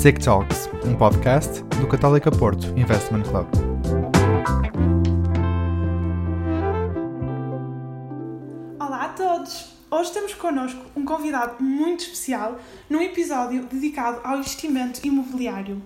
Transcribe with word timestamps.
SIC 0.00 0.20
Talks, 0.20 0.68
um 0.84 0.94
podcast 0.94 1.60
do 1.80 1.88
Católica 1.88 2.30
Porto 2.30 2.68
Investment 2.78 3.24
Club. 3.24 3.48
Olá 8.78 9.06
a 9.06 9.08
todos! 9.08 9.72
Hoje 9.90 10.12
temos 10.12 10.34
connosco 10.34 10.80
um 10.94 11.04
convidado 11.04 11.60
muito 11.60 12.02
especial 12.04 12.60
num 12.88 13.02
episódio 13.02 13.64
dedicado 13.64 14.20
ao 14.22 14.38
investimento 14.38 15.04
imobiliário, 15.04 15.82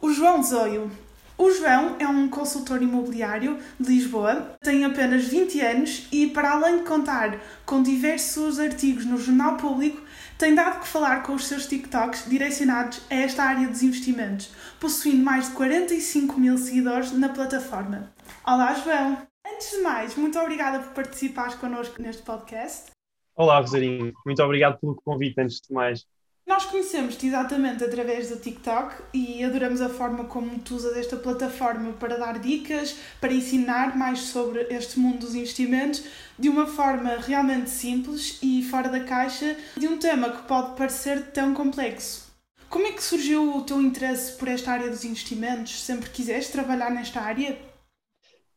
o 0.00 0.12
João 0.12 0.42
Zoio. 0.42 0.90
O 1.38 1.48
João 1.52 1.94
é 2.00 2.08
um 2.08 2.28
consultor 2.28 2.82
imobiliário 2.82 3.58
de 3.78 3.94
Lisboa, 3.94 4.56
tem 4.60 4.84
apenas 4.84 5.24
20 5.28 5.60
anos 5.60 6.08
e, 6.10 6.26
para 6.26 6.50
além 6.50 6.78
de 6.78 6.82
contar 6.82 7.38
com 7.64 7.80
diversos 7.80 8.58
artigos 8.58 9.06
no 9.06 9.16
Jornal 9.18 9.56
Público, 9.56 10.02
tem 10.38 10.54
dado 10.54 10.80
que 10.80 10.88
falar 10.88 11.22
com 11.22 11.34
os 11.34 11.46
seus 11.46 11.66
TikToks 11.66 12.28
direcionados 12.28 13.00
a 13.10 13.14
esta 13.14 13.44
área 13.44 13.68
dos 13.68 13.82
investimentos, 13.82 14.52
possuindo 14.80 15.24
mais 15.24 15.48
de 15.48 15.54
45 15.54 16.38
mil 16.40 16.58
seguidores 16.58 17.12
na 17.12 17.28
plataforma. 17.28 18.12
Olá, 18.46 18.74
João! 18.74 19.18
Antes 19.46 19.70
de 19.70 19.78
mais, 19.78 20.14
muito 20.16 20.38
obrigada 20.38 20.80
por 20.80 20.92
participares 20.94 21.54
connosco 21.54 22.00
neste 22.00 22.22
podcast. 22.22 22.90
Olá, 23.34 23.60
Rosarinho. 23.60 24.12
Muito 24.26 24.42
obrigado 24.42 24.78
pelo 24.78 24.94
convite, 24.94 25.40
antes 25.40 25.60
de 25.60 25.72
mais. 25.72 26.06
Nós 26.46 26.64
conhecemos-te 26.64 27.26
exatamente 27.26 27.84
através 27.84 28.28
do 28.28 28.36
TikTok 28.36 28.94
e 29.14 29.44
adoramos 29.44 29.80
a 29.80 29.88
forma 29.88 30.24
como 30.24 30.58
tu 30.58 30.74
usas 30.74 30.96
esta 30.96 31.16
plataforma 31.16 31.92
para 31.92 32.18
dar 32.18 32.38
dicas, 32.38 32.96
para 33.20 33.32
ensinar 33.32 33.96
mais 33.96 34.20
sobre 34.20 34.66
este 34.70 34.98
mundo 34.98 35.20
dos 35.20 35.34
investimentos 35.34 36.04
de 36.38 36.48
uma 36.48 36.66
forma 36.66 37.16
realmente 37.16 37.70
simples 37.70 38.38
e 38.42 38.62
fora 38.64 38.88
da 38.88 39.00
caixa 39.00 39.56
de 39.76 39.86
um 39.86 39.98
tema 39.98 40.30
que 40.30 40.42
pode 40.48 40.76
parecer 40.76 41.30
tão 41.30 41.54
complexo. 41.54 42.32
Como 42.68 42.86
é 42.86 42.92
que 42.92 43.04
surgiu 43.04 43.56
o 43.56 43.62
teu 43.62 43.80
interesse 43.80 44.36
por 44.36 44.48
esta 44.48 44.72
área 44.72 44.90
dos 44.90 45.04
investimentos? 45.04 45.82
Sempre 45.82 46.10
quiseste 46.10 46.52
trabalhar 46.52 46.90
nesta 46.90 47.20
área? 47.20 47.56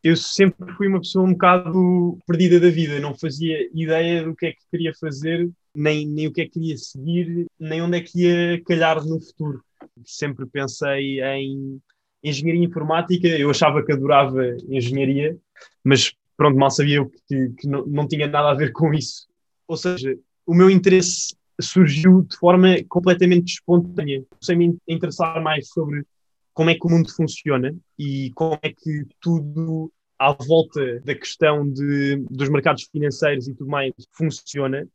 Eu 0.02 0.16
sempre 0.16 0.72
fui 0.74 0.88
uma 0.88 1.02
pessoa 1.02 1.26
um 1.26 1.34
bocado 1.34 2.18
perdida 2.26 2.60
da 2.60 2.70
vida, 2.70 3.00
não 3.00 3.18
fazia 3.18 3.70
ideia 3.74 4.24
do 4.24 4.36
que 4.36 4.48
é 4.48 4.52
que 4.52 4.62
queria 4.72 4.94
fazer 5.00 5.50
nem, 5.76 6.08
nem 6.08 6.28
o 6.28 6.32
que 6.32 6.42
é 6.42 6.46
que 6.46 6.52
queria 6.52 6.78
seguir, 6.78 7.46
nem 7.60 7.82
onde 7.82 7.98
é 7.98 8.02
que 8.02 8.22
ia 8.22 8.64
calhar 8.64 9.04
no 9.06 9.20
futuro. 9.20 9.64
Sempre 10.06 10.46
pensei 10.46 11.22
em 11.22 11.82
engenharia 12.24 12.64
informática, 12.64 13.28
eu 13.28 13.50
achava 13.50 13.84
que 13.84 13.92
adorava 13.92 14.42
engenharia, 14.68 15.38
mas 15.84 16.14
pronto, 16.36 16.58
mal 16.58 16.72
sabia 16.72 17.06
que, 17.28 17.50
que 17.50 17.68
não, 17.68 17.86
não 17.86 18.08
tinha 18.08 18.28
nada 18.28 18.50
a 18.50 18.56
ver 18.56 18.72
com 18.72 18.94
isso. 18.94 19.28
Ou 19.68 19.78
seja, 19.78 20.18
o 20.46 20.54
meu 20.54 20.70
interesse 20.70 21.36
surgiu 21.62 22.24
de 22.24 22.36
forma 22.38 22.76
completamente 22.90 23.54
espontânea. 23.54 24.24
Comecei 24.30 24.56
me 24.56 24.78
interessar 24.88 25.42
mais 25.42 25.70
sobre 25.70 26.04
como 26.54 26.70
é 26.70 26.76
que 26.76 26.86
o 26.86 26.90
mundo 26.90 27.14
funciona 27.14 27.76
e 27.98 28.32
como 28.34 28.58
é 28.62 28.70
que 28.70 29.06
tudo 29.20 29.92
à 30.18 30.32
volta 30.32 31.00
da 31.02 31.14
questão 31.14 31.70
de, 31.70 32.18
dos 32.30 32.50
mercados 32.50 32.88
financeiros 32.92 33.48
e 33.48 33.54
tudo 33.54 33.70
mais 33.70 33.94
funciona 34.12 34.88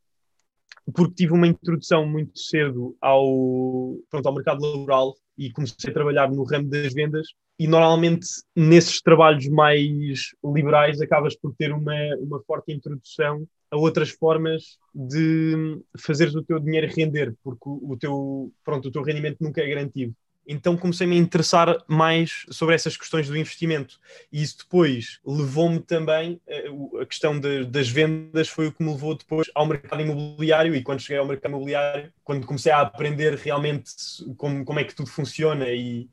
porque 0.93 1.13
tive 1.15 1.33
uma 1.33 1.47
introdução 1.47 2.05
muito 2.05 2.37
cedo 2.39 2.95
ao, 3.01 3.97
pronto, 4.09 4.25
ao 4.27 4.33
mercado 4.33 4.61
laboral 4.61 5.15
e 5.37 5.51
comecei 5.51 5.89
a 5.89 5.93
trabalhar 5.93 6.31
no 6.31 6.43
ramo 6.43 6.69
das 6.69 6.93
vendas 6.93 7.27
e 7.59 7.67
normalmente 7.67 8.27
nesses 8.55 9.01
trabalhos 9.01 9.47
mais 9.47 10.31
liberais 10.43 10.99
acabas 11.01 11.35
por 11.35 11.53
ter 11.55 11.71
uma, 11.71 11.93
uma 12.19 12.41
forte 12.43 12.73
introdução 12.73 13.47
a 13.69 13.77
outras 13.77 14.09
formas 14.09 14.77
de 14.93 15.79
fazeres 15.97 16.35
o 16.35 16.43
teu 16.43 16.59
dinheiro 16.59 16.91
render, 16.93 17.33
porque 17.41 17.63
o, 17.65 17.95
teu, 17.97 18.51
pronto, 18.63 18.89
o 18.89 18.91
teu 18.91 19.01
rendimento 19.01 19.37
nunca 19.39 19.61
é 19.61 19.67
garantido 19.67 20.13
então 20.47 20.75
comecei-me 20.75 21.15
a 21.15 21.19
interessar 21.19 21.77
mais 21.87 22.45
sobre 22.49 22.75
essas 22.75 22.97
questões 22.97 23.27
do 23.27 23.37
investimento. 23.37 23.99
E 24.31 24.41
isso 24.41 24.59
depois 24.59 25.19
levou-me 25.25 25.79
também, 25.79 26.41
eh, 26.47 26.65
a 26.99 27.05
questão 27.05 27.39
de, 27.39 27.65
das 27.65 27.89
vendas 27.89 28.49
foi 28.49 28.67
o 28.67 28.71
que 28.71 28.83
me 28.83 28.91
levou 28.91 29.15
depois 29.15 29.49
ao 29.53 29.65
mercado 29.65 30.01
imobiliário. 30.01 30.75
E 30.75 30.81
quando 30.81 31.01
cheguei 31.01 31.17
ao 31.17 31.27
mercado 31.27 31.51
imobiliário, 31.51 32.11
quando 32.23 32.45
comecei 32.45 32.71
a 32.71 32.81
aprender 32.81 33.35
realmente 33.35 33.91
como, 34.37 34.65
como 34.65 34.79
é 34.79 34.83
que 34.83 34.95
tudo 34.95 35.09
funciona 35.09 35.69
e 35.69 36.09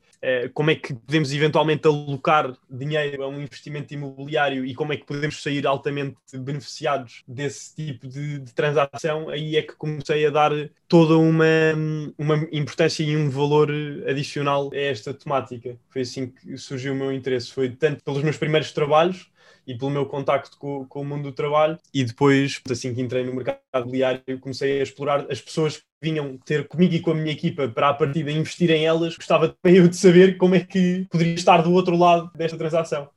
como 0.52 0.70
é 0.70 0.74
que 0.74 0.94
podemos 0.94 1.32
eventualmente 1.32 1.86
alocar 1.86 2.52
dinheiro 2.68 3.22
a 3.22 3.28
um 3.28 3.40
investimento 3.40 3.94
imobiliário 3.94 4.64
e 4.64 4.74
como 4.74 4.92
é 4.92 4.96
que 4.96 5.06
podemos 5.06 5.42
sair 5.42 5.66
altamente 5.66 6.16
beneficiados 6.34 7.22
desse 7.26 7.74
tipo 7.74 8.08
de, 8.08 8.38
de 8.38 8.52
transação, 8.52 9.28
aí 9.28 9.56
é 9.56 9.62
que 9.62 9.74
comecei 9.74 10.26
a 10.26 10.30
dar 10.30 10.52
toda 10.88 11.16
uma, 11.16 11.44
uma 12.16 12.48
importância 12.50 13.02
e 13.02 13.16
um 13.16 13.30
valor 13.30 13.70
adicional 14.08 14.70
a 14.72 14.76
esta 14.76 15.14
temática. 15.14 15.76
Foi 15.88 16.02
assim 16.02 16.28
que 16.28 16.56
surgiu 16.56 16.92
o 16.92 16.96
meu 16.96 17.12
interesse. 17.12 17.52
Foi 17.52 17.68
tanto 17.70 18.02
pelos 18.02 18.22
meus 18.22 18.36
primeiros 18.36 18.72
trabalhos 18.72 19.30
e 19.66 19.76
pelo 19.76 19.90
meu 19.90 20.06
contacto 20.06 20.56
com, 20.58 20.84
com, 20.86 21.00
o 21.00 21.04
mundo 21.04 21.24
do 21.24 21.32
trabalho. 21.32 21.78
E 21.92 22.04
depois, 22.04 22.60
assim 22.70 22.94
que 22.94 23.00
entrei 23.00 23.24
no 23.24 23.34
mercado 23.34 23.58
imobiliário, 23.74 24.22
comecei 24.40 24.80
a 24.80 24.82
explorar 24.82 25.26
as 25.30 25.40
pessoas 25.40 25.78
que 25.78 25.84
vinham 26.02 26.38
ter 26.38 26.66
comigo 26.68 26.94
e 26.94 27.00
com 27.00 27.10
a 27.10 27.14
minha 27.14 27.32
equipa 27.32 27.68
para 27.68 27.90
a 27.90 27.94
partida 27.94 28.30
investir 28.30 28.70
em 28.70 28.84
elas. 28.84 29.16
Gostava 29.16 29.54
também 29.62 29.78
eu 29.78 29.88
de 29.88 29.96
saber 29.96 30.36
como 30.36 30.54
é 30.54 30.60
que 30.60 31.06
poderia 31.10 31.34
estar 31.34 31.62
do 31.62 31.72
outro 31.72 31.96
lado 31.96 32.30
desta 32.34 32.56
transação. 32.56 33.08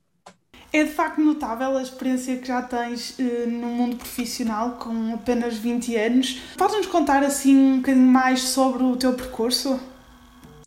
É 0.72 0.84
de 0.84 0.90
facto 0.90 1.20
notável 1.20 1.76
a 1.76 1.82
experiência 1.82 2.38
que 2.38 2.46
já 2.48 2.62
tens 2.62 3.20
eh, 3.20 3.44
no 3.46 3.66
mundo 3.66 3.96
profissional 3.96 4.72
com 4.78 5.12
apenas 5.12 5.58
20 5.58 5.96
anos. 5.96 6.40
Podes-nos 6.56 6.86
contar 6.86 7.22
assim 7.22 7.54
um 7.54 7.76
bocadinho 7.76 8.06
mais 8.06 8.40
sobre 8.40 8.82
o 8.82 8.96
teu 8.96 9.12
percurso? 9.12 9.78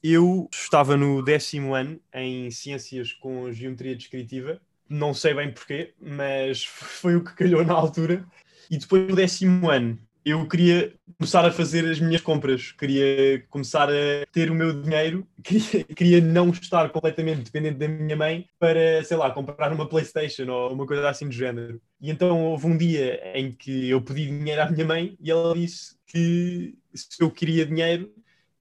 Eu 0.04 0.48
estava 0.54 0.96
no 0.96 1.24
décimo 1.24 1.74
ano 1.74 2.00
em 2.14 2.52
Ciências 2.52 3.12
com 3.12 3.52
Geometria 3.52 3.96
Descritiva 3.96 4.62
não 4.90 5.14
sei 5.14 5.34
bem 5.34 5.52
porquê, 5.52 5.94
mas 6.00 6.64
foi 6.66 7.16
o 7.16 7.24
que 7.24 7.36
calhou 7.36 7.64
na 7.64 7.74
altura. 7.74 8.26
E 8.70 8.78
depois 8.78 9.08
do 9.08 9.16
décimo 9.16 9.70
ano, 9.70 10.00
eu 10.26 10.48
queria 10.48 10.92
começar 11.20 11.46
a 11.46 11.52
fazer 11.52 11.88
as 11.88 12.00
minhas 12.00 12.20
compras, 12.20 12.72
queria 12.72 13.46
começar 13.48 13.88
a 13.90 14.26
ter 14.32 14.50
o 14.50 14.56
meu 14.56 14.82
dinheiro, 14.82 15.26
queria, 15.44 15.84
queria 15.84 16.22
não 16.22 16.50
estar 16.50 16.90
completamente 16.90 17.44
dependente 17.44 17.78
da 17.78 17.88
minha 17.88 18.16
mãe 18.16 18.50
para, 18.58 19.04
sei 19.04 19.16
lá, 19.16 19.30
comprar 19.30 19.72
uma 19.72 19.88
PlayStation 19.88 20.50
ou 20.50 20.74
uma 20.74 20.88
coisa 20.88 21.08
assim 21.08 21.28
do 21.28 21.32
género. 21.32 21.80
E 22.02 22.10
então 22.10 22.44
houve 22.44 22.66
um 22.66 22.76
dia 22.76 23.22
em 23.38 23.52
que 23.52 23.88
eu 23.90 24.02
pedi 24.02 24.26
dinheiro 24.26 24.64
à 24.64 24.70
minha 24.70 24.86
mãe 24.86 25.16
e 25.22 25.30
ela 25.30 25.54
disse 25.54 25.96
que 26.08 26.76
se 26.94 27.22
eu 27.22 27.30
queria 27.30 27.66
dinheiro 27.66 28.12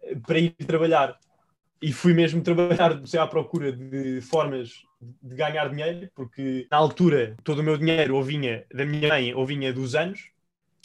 eh, 0.02 0.16
para 0.16 0.38
ir 0.38 0.50
trabalhar. 0.50 1.18
E 1.80 1.92
fui 1.92 2.12
mesmo 2.12 2.42
trabalhar, 2.42 2.92
comecei 2.96 3.18
à 3.18 3.26
procura 3.26 3.72
de 3.72 4.20
formas 4.20 4.82
de 5.22 5.34
ganhar 5.34 5.68
dinheiro, 5.68 6.08
porque 6.14 6.66
na 6.70 6.76
altura 6.76 7.36
todo 7.44 7.60
o 7.60 7.62
meu 7.62 7.76
dinheiro 7.76 8.16
ou 8.16 8.22
vinha 8.22 8.64
da 8.72 8.84
minha 8.84 9.08
mãe 9.08 9.34
ou 9.34 9.46
vinha 9.46 9.72
dos 9.72 9.94
anos. 9.94 10.28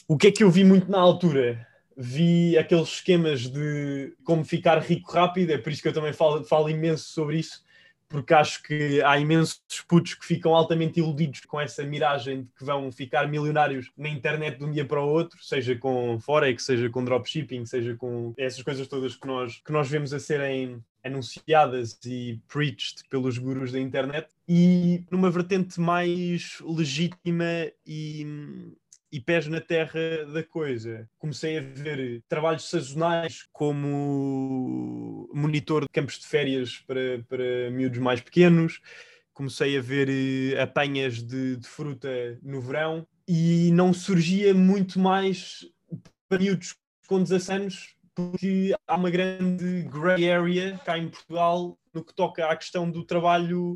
O 0.08 0.18
que 0.18 0.28
é 0.28 0.32
que 0.32 0.44
eu 0.44 0.50
vi 0.50 0.64
muito 0.64 0.90
na 0.90 1.00
altura? 1.00 1.68
Vi 1.96 2.58
aqueles 2.58 2.88
esquemas 2.88 3.42
de 3.42 4.14
como 4.24 4.44
ficar 4.46 4.80
rico 4.80 5.12
rápido, 5.12 5.52
é 5.52 5.58
por 5.58 5.72
isso 5.72 5.82
que 5.82 5.88
eu 5.88 5.94
também 5.94 6.14
falo, 6.14 6.44
falo 6.46 6.70
imenso 6.70 7.06
sobre 7.10 7.40
isso, 7.40 7.64
porque 8.10 8.34
acho 8.34 8.64
que 8.64 9.02
há 9.04 9.18
imensos 9.20 9.62
putos 9.88 10.16
que 10.16 10.26
ficam 10.26 10.54
altamente 10.56 11.00
iludidos 11.00 11.42
com 11.42 11.62
essa 11.62 11.84
miragem 11.84 12.42
de 12.42 12.50
que 12.58 12.66
vão 12.66 12.92
ficar 12.92 13.28
milionários 13.28 13.92
na 13.96 14.10
internet 14.10 14.58
de 14.58 14.66
um 14.66 14.72
dia 14.72 14.84
para 14.84 15.00
o 15.00 15.08
outro, 15.08 15.38
seja 15.44 15.76
com 15.76 16.20
Forex, 16.20 16.64
seja 16.66 16.90
com 16.90 17.06
dropshipping, 17.06 17.66
seja 17.66 17.96
com 17.96 18.34
essas 18.36 18.64
coisas 18.64 18.88
todas 18.88 19.16
que 19.16 19.28
nós, 19.28 19.62
que 19.64 19.72
nós 19.72 19.88
vemos 19.88 20.12
a 20.12 20.20
serem 20.20 20.84
anunciadas 21.04 21.98
e 22.06 22.42
preached 22.52 23.04
pelos 23.10 23.38
gurus 23.38 23.72
da 23.72 23.80
internet. 23.80 24.28
E 24.48 25.04
numa 25.12 25.30
vertente 25.30 25.80
mais 25.80 26.58
legítima 26.62 27.72
e, 27.86 28.26
e 29.12 29.20
pés 29.20 29.48
na 29.48 29.60
terra 29.60 30.26
da 30.32 30.44
coisa. 30.44 31.10
Comecei 31.18 31.58
a 31.58 31.62
ver 31.62 32.22
trabalhos 32.28 32.70
sazonais 32.70 33.48
como 33.52 35.30
monitor 35.34 35.84
de 35.84 35.90
campos 35.90 36.20
de 36.20 36.28
férias 36.28 36.84
para, 36.86 37.24
para 37.28 37.72
miúdos 37.72 38.00
mais 38.00 38.22
pequenos, 38.22 38.80
comecei 39.34 39.78
a 39.78 39.82
ver 39.82 40.10
eh, 40.10 40.62
apanhas 40.62 41.24
de, 41.24 41.58
de 41.58 41.68
fruta 41.68 42.38
no 42.42 42.62
verão 42.62 43.08
e 43.28 43.72
não 43.72 43.94
surgia 43.94 44.54
muito 44.54 45.00
mais 45.00 45.66
para 46.28 46.40
miúdos 46.40 46.76
com 47.08 47.24
16 47.24 47.50
anos 47.50 48.00
porque 48.14 48.76
há 48.86 48.96
uma 48.96 49.10
grande 49.10 49.84
grey 49.84 50.30
area 50.30 50.78
cá 50.84 50.98
em 50.98 51.08
Portugal 51.08 51.78
no 51.94 52.04
que 52.04 52.14
toca 52.14 52.48
à 52.48 52.56
questão 52.56 52.90
do 52.90 53.06
trabalho 53.06 53.76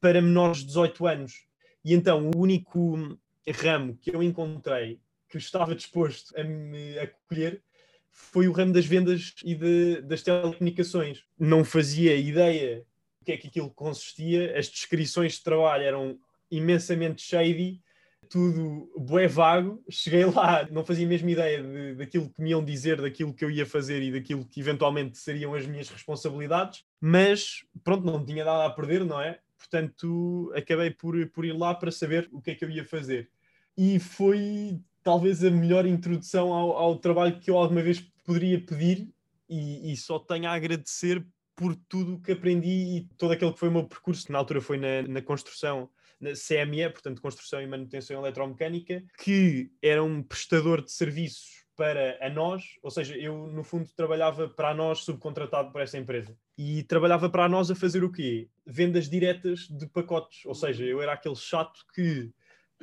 para 0.00 0.22
menores 0.22 0.60
de 0.60 0.66
18 0.66 1.06
anos. 1.06 1.44
E 1.84 1.94
então 1.94 2.30
o 2.34 2.38
único 2.38 3.18
ramo 3.48 3.96
que 3.96 4.14
eu 4.14 4.22
encontrei 4.22 5.00
que 5.28 5.38
estava 5.38 5.74
disposto 5.74 6.36
a 6.38 6.42
me 6.42 6.98
acolher 6.98 7.62
foi 8.10 8.48
o 8.48 8.52
ramo 8.52 8.72
das 8.72 8.84
vendas 8.84 9.34
e 9.44 9.54
de, 9.54 10.02
das 10.02 10.22
telecomunicações. 10.22 11.22
Não 11.38 11.64
fazia 11.64 12.16
ideia 12.16 12.80
do 13.20 13.24
que 13.24 13.32
é 13.32 13.36
que 13.36 13.48
aquilo 13.48 13.70
consistia, 13.70 14.58
as 14.58 14.68
descrições 14.68 15.34
de 15.34 15.44
trabalho 15.44 15.84
eram 15.84 16.18
imensamente 16.50 17.22
shady, 17.22 17.80
tudo 18.28 18.90
bué 18.96 19.26
vago. 19.26 19.82
Cheguei 19.88 20.24
lá, 20.24 20.66
não 20.70 20.84
fazia 20.84 21.06
a 21.06 21.08
mesma 21.08 21.30
ideia 21.30 21.62
de, 21.62 21.94
daquilo 21.94 22.30
que 22.30 22.42
me 22.42 22.50
iam 22.50 22.64
dizer, 22.64 23.00
daquilo 23.00 23.34
que 23.34 23.44
eu 23.44 23.50
ia 23.50 23.66
fazer 23.66 24.02
e 24.02 24.12
daquilo 24.12 24.44
que 24.44 24.60
eventualmente 24.60 25.18
seriam 25.18 25.54
as 25.54 25.66
minhas 25.66 25.88
responsabilidades. 25.88 26.84
Mas 27.00 27.64
pronto, 27.82 28.04
não 28.04 28.24
tinha 28.24 28.44
nada 28.44 28.66
a 28.66 28.70
perder, 28.70 29.04
não 29.04 29.20
é? 29.20 29.40
Portanto, 29.60 30.50
acabei 30.56 30.90
por, 30.90 31.14
por 31.28 31.44
ir 31.44 31.52
lá 31.52 31.74
para 31.74 31.92
saber 31.92 32.28
o 32.32 32.40
que 32.40 32.52
é 32.52 32.54
que 32.54 32.64
eu 32.64 32.70
ia 32.70 32.84
fazer. 32.84 33.30
E 33.76 33.98
foi 33.98 34.80
talvez 35.02 35.44
a 35.44 35.50
melhor 35.50 35.86
introdução 35.86 36.52
ao, 36.52 36.72
ao 36.72 36.96
trabalho 36.98 37.38
que 37.38 37.50
eu 37.50 37.58
alguma 37.58 37.82
vez 37.82 38.00
poderia 38.24 38.58
pedir 38.58 39.08
e, 39.48 39.92
e 39.92 39.96
só 39.96 40.18
tenho 40.18 40.48
a 40.48 40.54
agradecer 40.54 41.24
por 41.54 41.76
tudo 41.76 42.14
o 42.14 42.20
que 42.20 42.32
aprendi 42.32 42.96
e 42.96 43.08
todo 43.18 43.32
aquele 43.32 43.52
que 43.52 43.58
foi 43.58 43.68
o 43.68 43.72
meu 43.72 43.84
percurso, 43.86 44.24
que 44.24 44.32
na 44.32 44.38
altura 44.38 44.62
foi 44.62 44.78
na, 44.78 45.02
na 45.02 45.20
construção, 45.20 45.90
na 46.18 46.30
CME, 46.30 46.88
portanto, 46.90 47.20
Construção 47.20 47.60
e 47.60 47.66
Manutenção 47.66 48.18
Eletromecânica, 48.18 49.04
que 49.18 49.70
era 49.82 50.02
um 50.02 50.22
prestador 50.22 50.82
de 50.82 50.90
serviços 50.90 51.60
para 51.76 52.18
a 52.20 52.28
nós, 52.28 52.62
ou 52.82 52.90
seja, 52.90 53.16
eu 53.16 53.46
no 53.46 53.64
fundo 53.64 53.88
trabalhava 53.96 54.48
para 54.48 54.74
nós 54.74 55.00
subcontratado 55.00 55.72
por 55.72 55.80
essa 55.80 55.98
empresa. 55.98 56.36
E 56.62 56.82
trabalhava 56.82 57.30
para 57.30 57.48
nós 57.48 57.70
a 57.70 57.74
fazer 57.74 58.04
o 58.04 58.12
quê? 58.12 58.46
Vendas 58.66 59.08
diretas 59.08 59.60
de 59.60 59.86
pacotes, 59.86 60.44
ou 60.44 60.54
seja, 60.54 60.84
eu 60.84 61.00
era 61.00 61.14
aquele 61.14 61.34
chato 61.34 61.86
que 61.94 62.30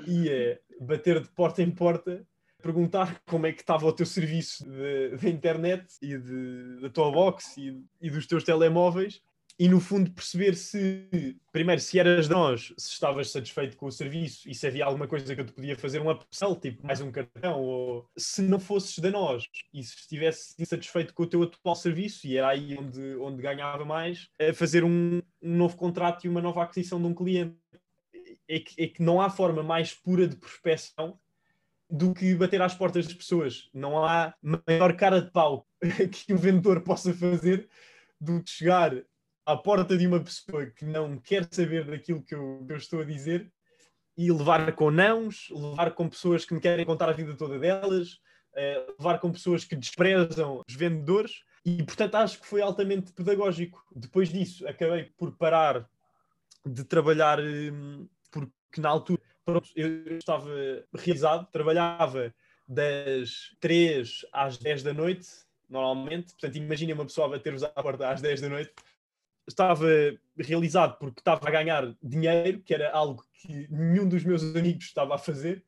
ia 0.07 0.59
bater 0.81 1.21
de 1.21 1.29
porta 1.29 1.61
em 1.61 1.69
porta 1.69 2.25
perguntar 2.59 3.21
como 3.27 3.45
é 3.45 3.53
que 3.53 3.61
estava 3.61 3.85
o 3.85 3.93
teu 3.93 4.07
serviço 4.07 4.65
de, 4.67 5.29
internet 5.29 5.85
e 6.01 6.17
de, 6.17 6.81
da 6.81 6.89
tua 6.89 7.11
box 7.11 7.55
e, 7.57 7.79
e, 8.01 8.09
dos 8.09 8.25
teus 8.25 8.43
telemóveis 8.43 9.21
e 9.59 9.67
no 9.67 9.79
fundo 9.79 10.11
perceber 10.11 10.55
se 10.55 11.35
primeiro 11.51 11.81
se 11.81 11.97
eras 11.97 12.27
de 12.27 12.31
nós, 12.31 12.73
se 12.77 12.91
estavas 12.91 13.31
satisfeito 13.31 13.75
com 13.75 13.87
o 13.87 13.91
serviço 13.91 14.47
e 14.47 14.53
se 14.53 14.67
havia 14.67 14.85
alguma 14.85 15.07
coisa 15.07 15.33
que 15.33 15.41
eu 15.41 15.45
te 15.45 15.51
podia 15.51 15.75
fazer 15.75 15.99
um 15.99 16.11
upsell, 16.11 16.55
tipo 16.55 16.85
mais 16.85 17.01
um 17.01 17.11
cartão, 17.11 17.59
ou 17.59 18.07
se 18.15 18.43
não 18.43 18.59
fosses 18.59 18.99
de 18.99 19.09
nós 19.09 19.47
e 19.73 19.83
se 19.83 19.95
estivesse 19.95 20.53
insatisfeito 20.59 21.13
com 21.13 21.23
o 21.23 21.27
teu 21.27 21.41
atual 21.41 21.75
serviço 21.75 22.27
e 22.27 22.37
era 22.37 22.49
aí 22.49 22.77
onde, 22.77 23.15
onde 23.15 23.41
ganhava 23.41 23.83
mais, 23.83 24.29
a 24.39 24.53
fazer 24.53 24.83
um, 24.83 25.21
um 25.41 25.57
novo 25.57 25.75
contrato 25.75 26.25
e 26.25 26.29
uma 26.29 26.41
nova 26.41 26.63
aquisição 26.63 27.01
de 27.01 27.07
um 27.07 27.13
cliente. 27.13 27.55
É 28.49 28.59
que, 28.59 28.81
é 28.81 28.87
que 28.87 29.03
não 29.03 29.19
há 29.19 29.29
forma 29.29 29.61
mais 29.61 29.93
pura 29.93 30.25
de 30.27 30.37
prospecção 30.37 31.19
do 31.89 32.13
que 32.13 32.35
bater 32.35 32.61
às 32.61 32.75
portas 32.75 33.05
das 33.05 33.13
pessoas. 33.13 33.69
Não 33.73 34.05
há 34.05 34.33
maior 34.41 34.95
cara 34.95 35.21
de 35.21 35.31
pau 35.31 35.67
que 36.11 36.33
o 36.33 36.37
vendedor 36.37 36.81
possa 36.81 37.13
fazer 37.13 37.67
do 38.21 38.41
que 38.41 38.49
chegar 38.49 38.93
à 39.47 39.55
porta 39.55 39.97
de 39.97 40.05
uma 40.05 40.19
pessoa 40.19 40.65
que 40.65 40.83
não 40.83 41.17
quer 41.17 41.47
saber 41.49 41.85
daquilo 41.85 42.21
que 42.21 42.35
eu, 42.35 42.65
que 42.67 42.73
eu 42.73 42.77
estou 42.77 42.99
a 42.99 43.05
dizer 43.05 43.49
e 44.17 44.29
levar 44.29 44.73
com 44.73 44.91
nãos, 44.91 45.47
levar 45.49 45.91
com 45.91 46.09
pessoas 46.09 46.43
que 46.43 46.53
me 46.53 46.59
querem 46.59 46.85
contar 46.85 47.07
a 47.07 47.13
vida 47.13 47.33
toda 47.33 47.57
delas, 47.57 48.15
uh, 48.53 48.93
levar 48.99 49.19
com 49.19 49.31
pessoas 49.31 49.63
que 49.63 49.77
desprezam 49.77 50.61
os 50.67 50.75
vendedores 50.75 51.43
e, 51.63 51.81
portanto, 51.81 52.15
acho 52.15 52.41
que 52.41 52.45
foi 52.45 52.61
altamente 52.61 53.13
pedagógico. 53.13 53.81
Depois 53.95 54.27
disso, 54.27 54.67
acabei 54.67 55.05
por 55.17 55.31
parar 55.37 55.89
de 56.65 56.83
trabalhar, 56.83 57.39
um, 57.39 58.05
porque 58.29 58.81
na 58.81 58.89
altura 58.89 59.21
pronto, 59.45 59.69
eu 59.77 60.17
estava 60.17 60.49
realizado, 60.93 61.47
trabalhava 61.53 62.35
das 62.67 63.55
3 63.61 64.25
às 64.33 64.57
10 64.57 64.83
da 64.83 64.93
noite, 64.93 65.29
normalmente. 65.69 66.33
Portanto, 66.33 66.57
imagina 66.57 66.93
uma 66.93 67.05
pessoa 67.05 67.29
bater-vos 67.29 67.63
à 67.63 67.69
porta 67.69 68.09
às 68.09 68.19
10 68.19 68.41
da 68.41 68.49
noite. 68.49 68.73
Estava 69.47 69.87
realizado 70.37 70.97
porque 70.99 71.21
estava 71.21 71.47
a 71.47 71.51
ganhar 71.51 71.95
dinheiro, 72.03 72.61
que 72.61 72.73
era 72.73 72.91
algo 72.91 73.23
que 73.33 73.67
nenhum 73.71 74.07
dos 74.07 74.23
meus 74.23 74.43
amigos 74.55 74.85
estava 74.85 75.15
a 75.15 75.17
fazer. 75.17 75.63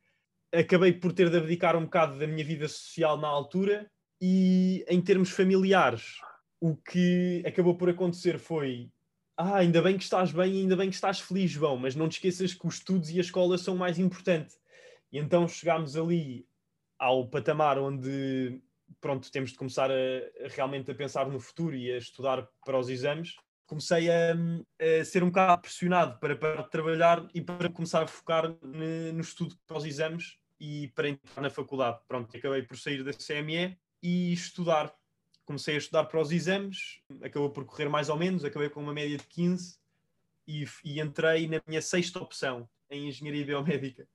Acabei 0.52 0.94
por 0.94 1.14
ter 1.14 1.30
de 1.30 1.38
abdicar 1.38 1.76
um 1.76 1.84
bocado 1.84 2.20
da 2.20 2.28
minha 2.28 2.44
vida 2.44 2.68
social 2.68 3.18
na 3.18 3.28
altura 3.28 3.90
e, 4.22 4.84
em 4.88 5.00
termos 5.00 5.30
familiares, 5.30 6.20
o 6.60 6.76
que 6.76 7.42
acabou 7.46 7.76
por 7.76 7.90
acontecer 7.90 8.38
foi 8.38 8.92
ah, 9.38 9.60
ainda 9.60 9.82
bem 9.82 9.98
que 9.98 10.04
estás 10.04 10.34
bem 10.34 10.52
ainda 10.52 10.76
bem 10.76 10.90
que 10.90 10.96
estás 10.96 11.22
feliz, 11.22 11.50
João, 11.50 11.78
mas 11.78 11.96
não 11.96 12.10
te 12.10 12.14
esqueças 12.14 12.54
que 12.54 12.68
os 12.68 12.76
estudos 12.76 13.10
e 13.10 13.18
a 13.20 13.22
escola 13.22 13.58
são 13.58 13.74
mais 13.78 13.98
importantes. 13.98 14.60
E 15.14 15.18
então 15.18 15.48
chegámos 15.48 15.96
ali 15.96 16.46
ao 17.00 17.26
patamar 17.30 17.80
onde, 17.80 18.62
pronto, 19.00 19.32
temos 19.32 19.52
de 19.52 19.58
começar 19.58 19.90
a, 19.90 19.94
a 19.94 20.48
realmente 20.50 20.92
a 20.92 20.96
pensar 20.96 21.30
no 21.30 21.40
futuro 21.40 21.74
e 21.74 21.90
a 21.90 21.98
estudar 21.98 22.50
para 22.66 22.78
os 22.78 22.90
exames. 22.90 23.36
Comecei 23.70 24.10
a, 24.10 24.34
a 24.34 25.06
ser 25.06 25.24
um 25.24 25.28
bocado 25.28 25.62
pressionado 25.62 26.20
para 26.20 26.36
parar 26.36 26.64
de 26.64 26.72
trabalhar 26.72 27.28
e 27.36 27.40
para 27.40 27.70
começar 27.70 28.02
a 28.02 28.08
focar 28.08 28.50
no, 28.64 29.14
no 29.14 29.22
estudo 29.22 29.56
para 29.68 29.78
os 29.78 29.86
exames 29.86 30.40
e 30.60 30.88
para 30.96 31.10
entrar 31.10 31.40
na 31.40 31.52
faculdade. 31.52 32.00
Pronto, 32.08 32.36
acabei 32.36 32.64
por 32.64 32.76
sair 32.78 33.04
da 33.04 33.12
CME 33.14 33.78
e 34.02 34.34
estudar 34.34 34.92
comecei 35.46 35.74
a 35.74 35.78
estudar 35.80 36.04
para 36.06 36.22
os 36.22 36.32
exames, 36.32 37.02
acabou 37.24 37.50
por 37.50 37.66
correr 37.66 37.90
mais 37.90 38.08
ou 38.08 38.16
menos, 38.16 38.46
acabei 38.46 38.70
com 38.70 38.82
uma 38.82 38.94
média 38.94 39.18
de 39.18 39.24
15 39.26 39.80
e, 40.48 40.64
e 40.86 41.00
entrei 41.00 41.48
na 41.48 41.60
minha 41.68 41.82
sexta 41.82 42.20
opção, 42.20 42.70
em 42.88 43.08
Engenharia 43.08 43.44
Biomédica. 43.44 44.08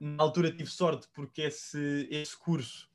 Na 0.00 0.24
altura 0.24 0.50
tive 0.50 0.68
sorte 0.68 1.08
porque 1.14 1.42
esse, 1.42 2.08
esse 2.10 2.36
curso 2.36 2.90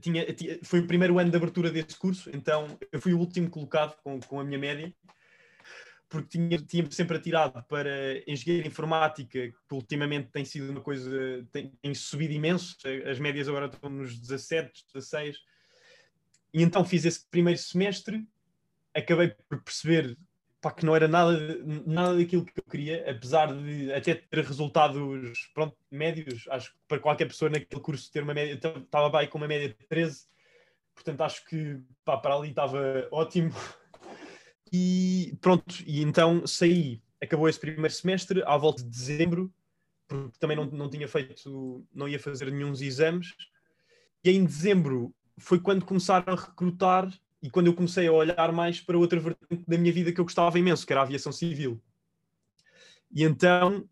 tinha, 0.00 0.32
tinha, 0.34 0.60
foi 0.62 0.78
o 0.78 0.86
primeiro 0.86 1.18
ano 1.18 1.28
de 1.28 1.36
abertura 1.36 1.68
desse 1.68 1.98
curso, 1.98 2.30
então 2.32 2.78
eu 2.92 3.00
fui 3.00 3.12
o 3.12 3.18
último 3.18 3.50
colocado 3.50 3.96
com, 4.02 4.20
com 4.20 4.38
a 4.38 4.44
minha 4.44 4.58
média, 4.58 4.94
porque 6.08 6.38
tinha, 6.38 6.58
tinha 6.58 6.90
sempre 6.90 7.16
atirado 7.16 7.62
para 7.64 8.18
engenharia 8.30 8.66
informática, 8.66 9.38
que 9.48 9.74
ultimamente 9.74 10.30
tem 10.30 10.44
sido 10.44 10.70
uma 10.70 10.80
coisa, 10.80 11.46
tem, 11.52 11.72
tem 11.82 11.94
subido 11.94 12.32
imenso, 12.32 12.76
as 13.10 13.18
médias 13.18 13.48
agora 13.48 13.66
estão 13.66 13.90
nos 13.90 14.18
17, 14.18 14.84
16 14.92 15.36
e 16.54 16.62
então 16.62 16.84
fiz 16.84 17.04
esse 17.04 17.26
primeiro 17.28 17.58
semestre, 17.58 18.26
acabei 18.94 19.34
por 19.48 19.62
perceber 19.62 20.16
pá, 20.60 20.70
que 20.70 20.86
não 20.86 20.96
era 20.96 21.06
nada, 21.06 21.38
nada 21.86 22.16
daquilo 22.16 22.44
que 22.44 22.58
eu 22.58 22.64
queria, 22.64 23.10
apesar 23.10 23.54
de 23.54 23.92
até 23.92 24.14
ter 24.14 24.44
resultados 24.44 25.50
pronto, 25.54 25.76
médios. 25.90 26.46
Acho 26.48 26.72
que 26.72 26.78
para 26.88 26.98
qualquer 26.98 27.26
pessoa 27.26 27.50
naquele 27.50 27.82
curso 27.82 28.10
ter 28.10 28.22
uma 28.22 28.32
média, 28.34 28.54
estava 28.54 29.10
bem 29.10 29.28
com 29.28 29.38
uma 29.38 29.46
média 29.46 29.68
de 29.68 29.86
13, 29.86 30.26
portanto 30.94 31.20
acho 31.20 31.44
que 31.44 31.78
pá, 32.04 32.16
para 32.16 32.34
ali 32.34 32.50
estava 32.50 33.06
ótimo. 33.10 33.52
E 34.72 35.36
pronto, 35.40 35.82
e 35.86 36.02
então 36.02 36.46
saí, 36.46 37.00
acabou 37.22 37.48
esse 37.48 37.60
primeiro 37.60 37.92
semestre, 37.92 38.42
à 38.44 38.56
volta 38.56 38.82
de 38.82 38.88
dezembro, 38.88 39.52
porque 40.08 40.38
também 40.38 40.56
não, 40.56 40.64
não 40.66 40.90
tinha 40.90 41.06
feito, 41.08 41.86
não 41.94 42.08
ia 42.08 42.18
fazer 42.18 42.50
nenhum 42.50 42.72
exames. 42.72 43.34
E 44.24 44.30
em 44.30 44.44
dezembro 44.44 45.14
foi 45.38 45.60
quando 45.60 45.84
começaram 45.84 46.32
a 46.32 46.36
recrutar 46.36 47.12
e 47.42 47.50
quando 47.50 47.66
eu 47.66 47.74
comecei 47.74 48.06
a 48.06 48.12
olhar 48.12 48.50
mais 48.52 48.80
para 48.80 48.98
outra 48.98 49.20
vertente 49.20 49.64
da 49.66 49.78
minha 49.78 49.92
vida 49.92 50.12
que 50.12 50.20
eu 50.20 50.24
gostava 50.24 50.58
imenso, 50.58 50.86
que 50.86 50.92
era 50.92 51.00
a 51.00 51.04
aviação 51.04 51.30
civil. 51.30 51.80
E 53.12 53.22
então 53.22 53.88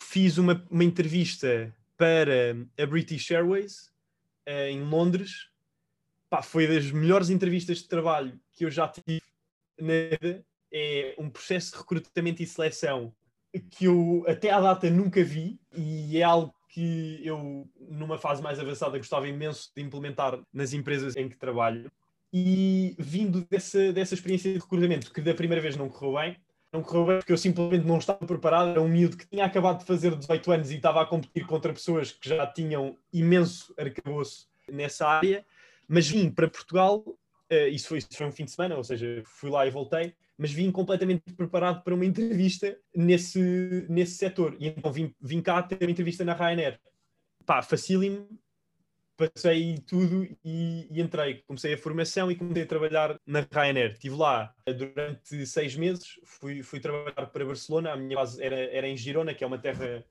fiz 0.00 0.38
uma, 0.38 0.64
uma 0.70 0.84
entrevista 0.84 1.74
para 1.96 2.56
a 2.78 2.86
British 2.86 3.30
Airways 3.30 3.90
eh, 4.46 4.70
em 4.70 4.82
Londres. 4.82 5.50
Pá, 6.30 6.42
foi 6.42 6.66
das 6.66 6.90
melhores 6.90 7.28
entrevistas 7.30 7.78
de 7.78 7.88
trabalho 7.88 8.38
que 8.52 8.64
eu 8.64 8.70
já 8.70 8.88
tive 8.88 9.22
na 9.78 9.92
vida. 10.10 10.44
É 10.70 11.14
um 11.18 11.30
processo 11.30 11.72
de 11.72 11.78
recrutamento 11.78 12.42
e 12.42 12.46
seleção 12.46 13.12
que 13.70 13.86
eu 13.86 14.24
até 14.28 14.50
à 14.50 14.60
data 14.60 14.90
nunca 14.90 15.24
vi 15.24 15.58
e 15.74 16.18
é 16.18 16.22
algo 16.22 16.54
que 16.68 17.20
eu, 17.24 17.66
numa 17.88 18.18
fase 18.18 18.42
mais 18.42 18.60
avançada, 18.60 18.98
gostava 18.98 19.26
imenso 19.26 19.70
de 19.74 19.82
implementar 19.82 20.38
nas 20.52 20.72
empresas 20.72 21.16
em 21.16 21.28
que 21.28 21.36
trabalho. 21.36 21.90
E 22.32 22.94
vindo 22.98 23.46
dessa, 23.50 23.92
dessa 23.92 24.14
experiência 24.14 24.52
de 24.52 24.58
recrutamento, 24.58 25.12
que 25.12 25.20
da 25.20 25.34
primeira 25.34 25.62
vez 25.62 25.76
não 25.76 25.88
correu 25.88 26.20
bem, 26.20 26.36
não 26.70 26.82
correu 26.82 27.06
bem 27.06 27.18
porque 27.18 27.32
eu 27.32 27.38
simplesmente 27.38 27.86
não 27.86 27.98
estava 27.98 28.24
preparado. 28.26 28.70
Era 28.70 28.82
um 28.82 28.88
miúdo 28.88 29.16
que 29.16 29.26
tinha 29.26 29.44
acabado 29.44 29.78
de 29.78 29.86
fazer 29.86 30.14
18 30.14 30.52
anos 30.52 30.70
e 30.70 30.76
estava 30.76 31.00
a 31.00 31.06
competir 31.06 31.46
contra 31.46 31.72
pessoas 31.72 32.12
que 32.12 32.28
já 32.28 32.46
tinham 32.46 32.96
imenso 33.12 33.74
arcabouço 33.78 34.46
nessa 34.70 35.08
área. 35.08 35.44
Mas 35.88 36.06
vim 36.06 36.30
para 36.30 36.48
Portugal, 36.48 37.02
uh, 37.52 37.68
isso, 37.68 37.88
foi, 37.88 37.98
isso 37.98 38.08
foi 38.12 38.26
um 38.26 38.32
fim 38.32 38.44
de 38.44 38.50
semana, 38.50 38.76
ou 38.76 38.84
seja, 38.84 39.22
fui 39.24 39.50
lá 39.50 39.66
e 39.66 39.70
voltei 39.70 40.14
mas 40.38 40.52
vim 40.52 40.70
completamente 40.70 41.32
preparado 41.34 41.82
para 41.82 41.94
uma 41.94 42.06
entrevista 42.06 42.78
nesse, 42.94 43.84
nesse 43.88 44.14
setor. 44.14 44.56
E 44.60 44.68
então 44.68 44.92
vim, 44.92 45.12
vim 45.20 45.42
cá 45.42 45.60
ter 45.60 45.84
uma 45.84 45.90
entrevista 45.90 46.24
na 46.24 46.32
Ryanair. 46.32 46.80
Pá, 47.44 47.60
facílimo, 47.60 48.28
passei 49.16 49.78
tudo 49.84 50.24
e, 50.44 50.86
e, 50.92 51.00
entrei. 51.00 51.42
Comecei 51.44 51.74
a 51.74 51.78
formação 51.78 52.30
e 52.30 52.36
comecei 52.36 52.62
a 52.62 52.66
trabalhar 52.66 53.20
na 53.26 53.44
Ryanair. 53.50 53.92
Estive 53.92 54.14
lá 54.14 54.54
durante 54.64 55.44
seis 55.44 55.74
meses, 55.74 56.20
fui, 56.24 56.62
fui 56.62 56.78
trabalhar 56.78 57.26
para 57.26 57.44
Barcelona. 57.44 57.92
A 57.92 57.96
minha 57.96 58.16
base 58.16 58.40
era, 58.40 58.56
era 58.56 58.86
em 58.86 58.96
Girona, 58.96 59.34
que 59.34 59.42
é 59.42 59.46
uma 59.46 59.58
terra 59.58 60.04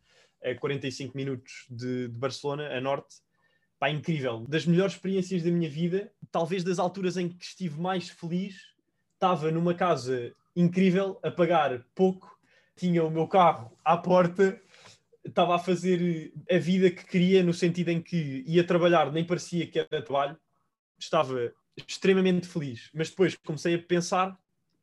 a 0.44 0.54
45 0.56 1.16
minutos 1.16 1.66
de, 1.70 2.10
de 2.10 2.18
Barcelona, 2.18 2.68
a 2.76 2.82
norte. 2.82 3.16
Pá, 3.80 3.90
incrível. 3.90 4.46
Das 4.48 4.66
melhores 4.66 4.94
experiências 4.94 5.44
da 5.44 5.52
minha 5.52 5.70
vida, 5.70 6.12
talvez 6.32 6.64
das 6.64 6.80
alturas 6.80 7.16
em 7.16 7.30
que 7.30 7.44
estive 7.44 7.80
mais 7.80 8.10
feliz 8.10 8.56
estava 9.14 9.52
numa 9.52 9.74
casa 9.74 10.34
incrível, 10.56 11.20
a 11.24 11.30
pagar 11.30 11.84
pouco, 11.94 12.36
tinha 12.76 13.04
o 13.04 13.12
meu 13.12 13.28
carro 13.28 13.72
à 13.84 13.98
porta, 13.98 14.60
estava 15.26 15.56
a 15.56 15.60
fazer 15.60 16.32
a 16.50 16.58
vida 16.58 16.90
que 16.90 17.06
queria, 17.06 17.44
no 17.44 17.54
sentido 17.54 17.90
em 17.90 18.02
que 18.02 18.44
ia 18.48 18.64
trabalhar, 18.64 19.12
nem 19.12 19.26
parecia 19.26 19.68
que 19.68 19.80
era 19.80 20.02
trabalho, 20.02 20.38
estava 20.98 21.52
extremamente 21.76 22.48
feliz. 22.48 22.90
Mas 22.94 23.10
depois 23.10 23.36
comecei 23.36 23.76
a 23.76 23.82
pensar: 23.82 24.38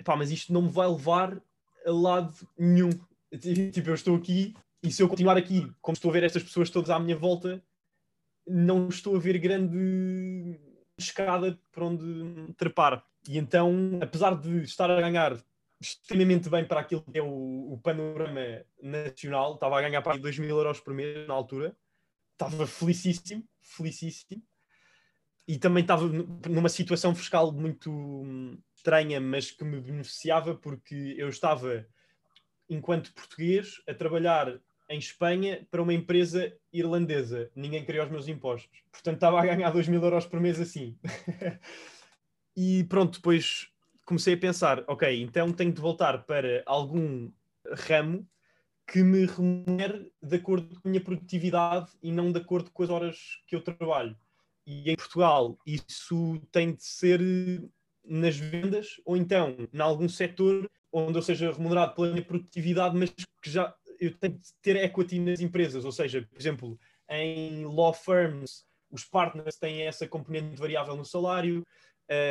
pá, 0.05 0.17
mas 0.17 0.31
isto 0.31 0.53
não 0.53 0.63
me 0.63 0.69
vai 0.69 0.89
levar 0.89 1.41
a 1.85 1.91
lado 1.91 2.35
nenhum. 2.59 2.91
Tipo, 3.73 3.91
eu 3.91 3.95
estou 3.95 4.15
aqui 4.15 4.55
e 4.81 4.93
se 4.93 5.03
eu 5.03 5.09
continuar 5.09 5.37
aqui, 5.37 5.69
como 5.83 5.95
estou 5.95 6.11
a 6.11 6.13
ver 6.13 6.23
estas 6.23 6.45
pessoas 6.45 6.71
todas 6.71 6.91
à 6.91 7.01
minha 7.01 7.17
volta, 7.17 7.61
não 8.47 8.89
estou 8.89 9.17
a 9.17 9.19
ver 9.19 9.39
grande 9.39 10.59
escada 10.99 11.59
por 11.73 11.85
onde 11.85 12.53
trepar. 12.55 13.05
E 13.29 13.39
então, 13.39 13.99
apesar 14.03 14.35
de 14.35 14.63
estar 14.63 14.91
a 14.91 15.01
ganhar 15.01 15.37
extremamente 15.81 16.49
bem 16.49 16.65
para 16.65 16.81
aquilo 16.81 17.03
que 17.03 17.19
é 17.19 17.23
o, 17.23 17.73
o 17.73 17.81
panorama 17.83 18.65
nacional, 18.83 19.55
estava 19.55 19.79
a 19.79 19.83
ganhar 19.83 20.03
para 20.03 20.19
2 20.19 20.39
mil 20.39 20.57
euros 20.57 20.81
por 20.81 20.95
mês 20.95 21.27
na 21.27 21.35
altura, 21.35 21.77
estava 22.33 22.67
felicíssimo, 22.67 23.45
felicíssimo, 23.61 24.43
e 25.47 25.59
também 25.59 25.83
estava 25.83 26.05
numa 26.49 26.69
situação 26.69 27.15
fiscal 27.15 27.53
muito 27.53 28.59
estranha, 28.75 29.21
mas 29.21 29.51
que 29.51 29.65
me 29.65 29.81
beneficiava 29.81 30.55
porque 30.55 31.15
eu 31.19 31.29
estava, 31.29 31.87
enquanto 32.69 33.13
português, 33.13 33.83
a 33.87 33.93
trabalhar 33.93 34.59
em 34.89 34.99
Espanha 34.99 35.67
para 35.71 35.83
uma 35.83 35.95
empresa 35.95 36.55
irlandesa. 36.73 37.51
Ninguém 37.55 37.85
queria 37.85 38.05
os 38.05 38.11
meus 38.11 38.29
impostos. 38.29 38.83
Portanto, 38.91 39.15
estava 39.15 39.41
a 39.41 39.47
ganhar 39.47 39.71
2 39.71 39.89
mil 39.89 40.03
euros 40.03 40.27
por 40.27 40.41
mês 40.41 40.61
assim. 40.61 40.99
e 42.57 42.85
pronto, 42.85 43.17
depois 43.19 43.69
comecei 44.05 44.35
a 44.35 44.39
pensar: 44.39 44.85
ok, 44.87 45.23
então 45.23 45.53
tenho 45.53 45.73
de 45.73 45.81
voltar 45.81 46.25
para 46.25 46.63
algum 46.67 47.31
ramo 47.71 48.27
que 48.87 49.03
me 49.03 49.25
remunere 49.25 50.13
de 50.23 50.37
acordo 50.37 50.69
com 50.81 50.89
a 50.89 50.91
minha 50.91 51.03
produtividade 51.03 51.91
e 52.03 52.13
não 52.13 52.31
de 52.31 52.39
acordo 52.39 52.71
com 52.71 52.83
as 52.83 52.91
horas 52.91 53.41
que 53.47 53.57
eu 53.57 53.63
trabalho. 53.63 54.17
E 54.67 54.91
em 54.91 54.97
Portugal 54.97 55.59
isso 55.67 56.41
tem 56.53 56.75
de 56.75 56.85
ser 56.85 57.21
nas 58.05 58.37
vendas 58.37 59.01
ou 59.05 59.17
então 59.17 59.57
em 59.73 59.81
algum 59.81 60.09
setor 60.09 60.71
onde 60.93 61.19
eu 61.19 61.23
seja 61.23 61.51
remunerado 61.51 61.95
pela 61.95 62.11
minha 62.11 62.25
produtividade, 62.25 62.97
mas 62.97 63.11
que 63.11 63.51
já 63.51 63.75
eu 64.07 64.17
tenho 64.17 64.35
de 64.35 64.53
ter 64.63 64.77
equity 64.77 65.19
nas 65.19 65.41
empresas, 65.41 65.85
ou 65.85 65.93
seja, 65.93 66.27
por 66.31 66.39
exemplo, 66.39 66.79
em 67.09 67.65
law 67.65 67.93
firms, 67.93 68.65
os 68.91 69.05
partners 69.05 69.57
têm 69.57 69.83
essa 69.83 70.07
componente 70.07 70.57
variável 70.57 70.97
no 70.97 71.05
salário, 71.05 71.67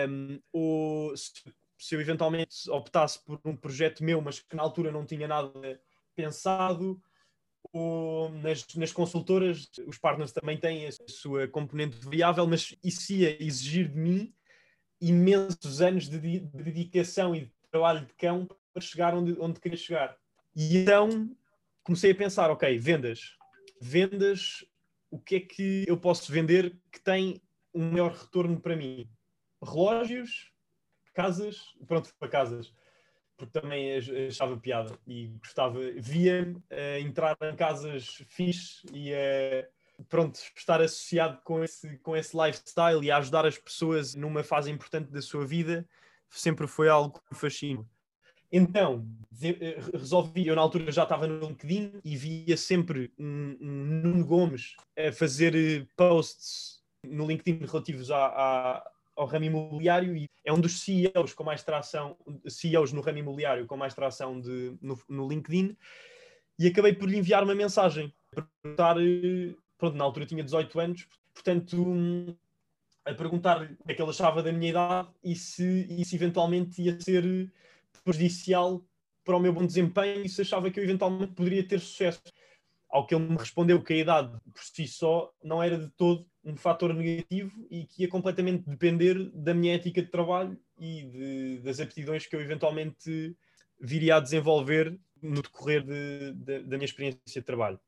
um, 0.10 0.40
ou 0.52 1.16
se, 1.18 1.32
se, 1.78 1.96
eu 1.96 2.02
eventualmente 2.02 2.70
optasse 2.70 3.24
por 3.24 3.40
um 3.46 3.56
projeto 3.56 4.04
meu, 4.04 4.22
mas 4.22 4.40
que 4.40 4.56
na 4.56 4.64
altura 4.64 4.92
não 4.92 5.06
tinha 5.06 5.28
nada 5.28 5.82
pensado, 6.16 7.02
ou 7.72 8.30
nas, 8.30 8.66
nas 8.76 8.92
consultoras, 8.92 9.70
os 9.88 9.98
partners 9.98 10.32
também 10.32 10.58
têm 10.58 10.88
a 10.88 10.92
sua 11.08 11.48
componente 11.48 11.98
variável, 11.98 12.46
mas 12.46 12.76
isso 12.84 13.14
ia 13.14 13.42
exigir 13.44 13.90
de 13.90 13.98
mim 13.98 14.34
imensos 15.02 15.82
anos 15.82 16.08
de, 16.08 16.20
de 16.20 16.40
dedicação 16.40 17.36
e 17.36 17.42
de 17.42 17.52
trabalho 17.70 18.06
de 18.06 18.14
cão 18.14 18.48
para 18.72 18.82
chegar 18.82 19.14
onde, 19.14 19.36
onde 19.40 19.60
queria 19.60 19.78
chegar. 19.78 20.18
E 20.56 20.78
então 20.78 21.36
comecei 21.84 22.12
a 22.12 22.16
pensar, 22.16 22.50
ok, 22.50 22.78
vendas. 22.78 23.38
Vendas, 23.80 24.66
o 25.10 25.20
que 25.20 25.36
é 25.36 25.40
que 25.40 25.86
eu 25.88 25.98
posso 25.98 26.32
vender 26.32 26.78
que 26.92 27.00
tem 27.00 27.42
um 27.74 27.92
maior 27.92 28.12
retorno 28.12 28.60
para 28.60 28.76
mim? 28.76 29.10
Relógios, 29.62 30.52
casas, 31.14 31.58
pronto, 31.88 32.14
para 32.18 32.30
casas, 32.30 32.74
porque 33.38 33.60
também 33.60 33.98
achava 34.28 34.58
piada 34.58 34.98
e 35.06 35.28
gostava, 35.40 35.80
via 35.98 36.56
uh, 36.56 37.00
entrar 37.00 37.38
em 37.42 37.56
casas 37.56 38.24
fixe 38.28 38.86
e 38.94 39.12
uh, 39.12 40.04
pronto, 40.10 40.40
estar 40.56 40.82
associado 40.82 41.42
com 41.44 41.64
esse, 41.64 41.98
com 42.00 42.16
esse 42.16 42.36
lifestyle 42.36 43.04
e 43.04 43.12
a 43.12 43.18
ajudar 43.18 43.46
as 43.46 43.58
pessoas 43.58 44.16
numa 44.16 44.44
fase 44.44 44.72
importante 44.72 45.12
da 45.12 45.22
sua 45.22 45.46
vida 45.46 45.88
sempre 46.30 46.68
foi 46.68 46.90
algo 46.90 47.20
que 47.20 47.34
me 47.34 47.40
fascina. 47.40 47.86
Então, 48.52 49.08
eh, 49.23 49.23
resolvi, 49.92 50.48
eu 50.48 50.56
na 50.56 50.62
altura 50.62 50.92
já 50.92 51.04
estava 51.04 51.28
no 51.28 51.48
LinkedIn 51.48 52.00
e 52.04 52.16
via 52.16 52.58
sempre 52.58 53.12
um, 53.18 53.58
um 53.60 53.72
Nuno 54.02 54.26
Gomes 54.26 54.76
a 54.98 55.12
fazer 55.12 55.56
eh, 55.56 55.86
posts 55.96 56.82
no 57.04 57.28
LinkedIn 57.28 57.66
relativos 57.66 58.12
a, 58.12 58.84
ao 59.16 59.26
ramo 59.26 59.46
imobiliário 59.46 60.16
e 60.16 60.30
é 60.46 60.54
um 60.54 60.60
dos 60.60 60.80
CEOs 60.82 61.34
com 61.34 61.44
mais 61.44 61.64
tração, 61.64 62.18
CEOs 62.48 62.94
no 62.94 63.02
ramo 63.02 63.18
imobiliário 63.20 63.66
com 63.66 63.78
mais 63.78 63.94
tração 63.94 64.40
de, 64.40 64.76
no, 64.82 65.00
no 65.10 65.28
LinkedIn 65.28 65.76
e 66.60 66.68
acabei 66.68 66.94
por 66.94 67.10
lhe 67.10 67.18
enviar 67.18 67.44
uma 67.44 67.56
mensagem 67.56 68.14
perguntar, 68.34 68.98
eh, 69.00 69.56
pronto, 69.78 69.98
na 69.98 70.04
altura 70.04 70.26
tinha 70.26 70.44
18 70.44 70.80
anos, 70.80 71.08
portanto, 71.34 72.38
a 73.06 73.14
perguntar-lhe 73.14 73.74
o 73.80 73.84
que 73.86 73.92
é 73.92 73.96
que 73.96 74.02
ele 74.02 74.10
achava 74.10 74.42
da 74.42 74.52
minha 74.52 74.70
idade 74.70 75.10
e 75.24 75.36
se, 75.36 75.88
e 75.90 76.06
se 76.06 76.16
eventualmente 76.16 76.82
ia 76.82 77.00
ser 77.00 77.52
prejudicial 78.04 78.82
para 79.24 79.38
o 79.38 79.40
meu 79.40 79.54
bom 79.54 79.66
desempenho 79.66 80.24
e 80.26 80.30
se 80.30 80.42
achava 80.42 80.70
que 80.70 80.80
eu 80.80 80.84
eventualmente 80.84 81.34
poderia 81.34 81.68
ter 81.68 81.80
sucesso. 81.80 82.22
Ao 82.90 83.08
que 83.08 83.16
ele 83.16 83.28
me 83.28 83.38
respondeu 83.38 83.82
que 83.82 83.94
a 83.94 83.98
idade 83.98 84.38
por 84.54 84.64
si 84.64 84.88
só 84.88 85.34
não 85.44 85.64
era 85.64 85.78
de 85.78 85.90
todo 85.92 86.28
um 86.44 86.56
fator 86.56 86.94
negativo 86.94 87.66
e 87.72 87.86
que 87.86 88.04
ia 88.04 88.08
completamente 88.08 88.70
depender 88.70 89.32
da 89.32 89.54
minha 89.54 89.74
ética 89.76 90.02
de 90.02 90.12
trabalho 90.12 90.60
e 90.78 91.04
de, 91.04 91.60
das 91.60 91.80
aptidões 91.80 92.28
que 92.28 92.36
eu 92.36 92.42
eventualmente 92.42 93.36
viria 93.80 94.18
a 94.18 94.20
desenvolver 94.20 94.98
no 95.22 95.42
decorrer 95.42 95.84
de, 95.84 96.34
de, 96.34 96.64
da 96.64 96.78
minha 96.78 96.86
experiência 96.86 97.22
de 97.26 97.42
trabalho. 97.42 97.80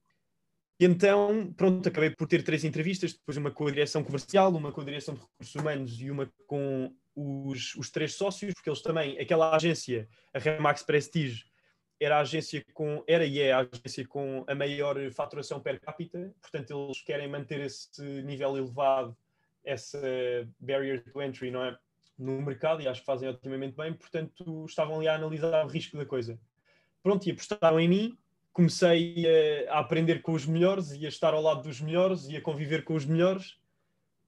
E 0.80 0.86
então, 0.86 1.54
pronto, 1.56 1.88
acabei 1.88 2.10
por 2.10 2.28
ter 2.28 2.44
três 2.44 2.64
entrevistas, 2.64 3.14
depois 3.14 3.38
uma 3.38 3.52
com 3.52 3.68
a 3.68 3.72
direção 3.72 4.04
comercial, 4.04 4.54
uma 4.54 4.72
com 4.72 4.82
a 4.82 4.86
direção 4.86 5.14
de 5.14 5.22
recursos 5.22 5.56
humanos 5.56 6.02
e 6.02 6.12
uma 6.12 6.30
com 6.48 6.94
os, 7.16 7.76
os 7.76 7.90
três 7.90 8.14
sócios, 8.14 8.54
porque 8.54 8.70
eles 8.70 8.82
também, 8.82 9.18
aquela 9.20 9.56
agência, 9.56 10.08
a 10.34 10.40
Remax 10.40 10.84
Prestige, 10.84 11.46
era 12.00 12.18
a 12.18 12.22
agência 12.22 12.64
com, 12.74 13.04
era 13.08 13.26
e 13.26 13.40
é 13.40 13.54
a 13.54 13.60
agência 13.60 14.06
com 14.06 14.44
a 14.48 14.54
maior 14.54 14.98
faturação 15.12 15.60
per 15.62 15.80
capita, 15.80 16.34
portanto 16.42 16.72
eles 16.72 17.02
querem 17.02 17.28
manter 17.28 17.62
esse 17.62 18.02
nível 18.24 18.58
elevado, 18.58 19.16
essa 19.64 20.00
barrier 20.60 21.04
to 21.04 21.22
entry, 21.22 21.50
não 21.50 21.64
é? 21.64 21.78
No 22.18 22.42
mercado 22.42 22.82
e 22.82 22.88
acho 22.88 23.02
que 23.02 23.06
fazem 23.06 23.30
otimamente 23.30 23.76
bem, 23.76 23.94
portanto 23.94 24.66
estavam 24.66 24.98
ali 24.98 25.08
a 25.08 25.16
analisar 25.16 25.66
o 25.66 25.70
risco 25.70 25.98
da 25.98 26.06
coisa. 26.06 26.40
Pronto, 27.02 27.26
e 27.28 27.32
apostaram 27.32 27.80
em 27.80 27.88
mim, 27.88 28.18
comecei 28.52 29.26
a, 29.68 29.74
a 29.76 29.80
aprender 29.80 30.22
com 30.22 30.34
os 30.34 30.46
melhores 30.46 30.92
e 30.92 31.06
a 31.06 31.10
estar 31.10 31.34
ao 31.34 31.42
lado 31.42 31.64
dos 31.64 31.80
melhores 31.82 32.28
e 32.28 32.36
a 32.36 32.42
conviver 32.42 32.84
com 32.84 32.94
os 32.94 33.06
melhores 33.06 33.58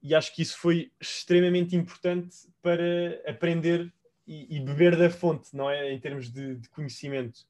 e 0.01 0.13
acho 0.13 0.34
que 0.34 0.42
isso 0.42 0.58
foi 0.58 0.92
extremamente 1.00 1.75
importante 1.75 2.48
para 2.62 3.22
aprender 3.27 3.92
e, 4.25 4.58
e 4.58 4.60
beber 4.60 4.96
da 4.98 5.10
fonte, 5.10 5.56
não 5.56 5.70
é? 5.70 5.92
Em 5.92 6.00
termos 6.00 6.32
de, 6.32 6.56
de, 6.56 6.70
conhecimento. 6.70 7.48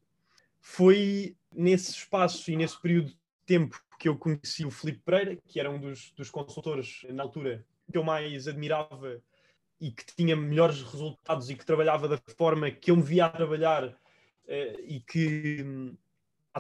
Foi 0.60 1.36
nesse 1.52 1.92
espaço 1.92 2.52
e 2.52 2.56
nesse 2.56 2.80
período 2.80 3.10
de 3.10 3.18
tempo 3.46 3.82
que 4.00 4.08
eu 4.08 4.18
conheci 4.18 4.66
o 4.66 4.72
Filipe 4.72 5.02
Pereira, 5.04 5.36
que 5.48 5.60
era 5.60 5.72
um 5.72 5.80
dos, 5.80 6.12
dos 6.12 6.30
consultores 6.30 7.02
na 7.10 7.24
altura 7.24 7.66
que 7.92 7.98
eu 7.98 8.04
mais 8.04 8.48
admirava 8.48 9.22
e 9.80 9.92
que 9.92 10.06
tinha 10.16 10.36
melhores 10.36 10.82
resultados 10.82 11.50
e 11.50 11.56
que 11.56 11.66
trabalhava 11.66 12.08
da 12.08 12.18
forma 12.38 12.70
que 12.70 12.92
eu 12.92 12.96
me 12.96 13.04
via 13.04 13.26
a 13.26 13.30
trabalhar 13.30 13.88
uh, 13.88 14.80
e 14.86 15.00
que 15.00 15.64
hum, 15.64 15.98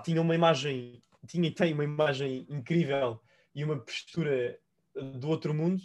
tinha 0.04 0.22
uma 0.22 0.36
imagem, 0.36 1.02
tinha 1.28 1.48
e 1.48 1.52
tem 1.52 1.74
uma 1.74 1.84
imagem 1.84 2.46
incrível 2.50 3.22
e 3.54 3.64
uma 3.64 3.78
postura 3.78 4.60
do 5.02 5.30
outro 5.30 5.54
mundo, 5.54 5.82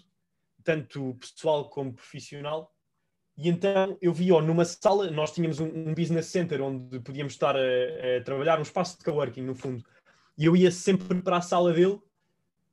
tanto 0.62 1.14
pessoal 1.14 1.68
como 1.68 1.92
profissional. 1.92 2.74
E 3.36 3.48
então 3.48 3.96
eu 4.00 4.12
vi-o 4.12 4.40
numa 4.40 4.64
sala, 4.64 5.10
nós 5.10 5.32
tínhamos 5.32 5.58
um, 5.58 5.66
um, 5.66 5.94
business 5.94 6.26
center 6.26 6.60
onde 6.60 7.00
podíamos 7.00 7.32
estar 7.32 7.56
a, 7.56 7.60
a, 8.18 8.22
trabalhar, 8.24 8.58
um 8.58 8.62
espaço 8.62 8.98
de 8.98 9.04
coworking 9.04 9.42
no 9.42 9.54
fundo. 9.54 9.84
E 10.36 10.44
eu 10.44 10.54
ia 10.54 10.70
sempre 10.70 11.20
para 11.22 11.38
a 11.38 11.42
sala 11.42 11.72
dele 11.72 12.00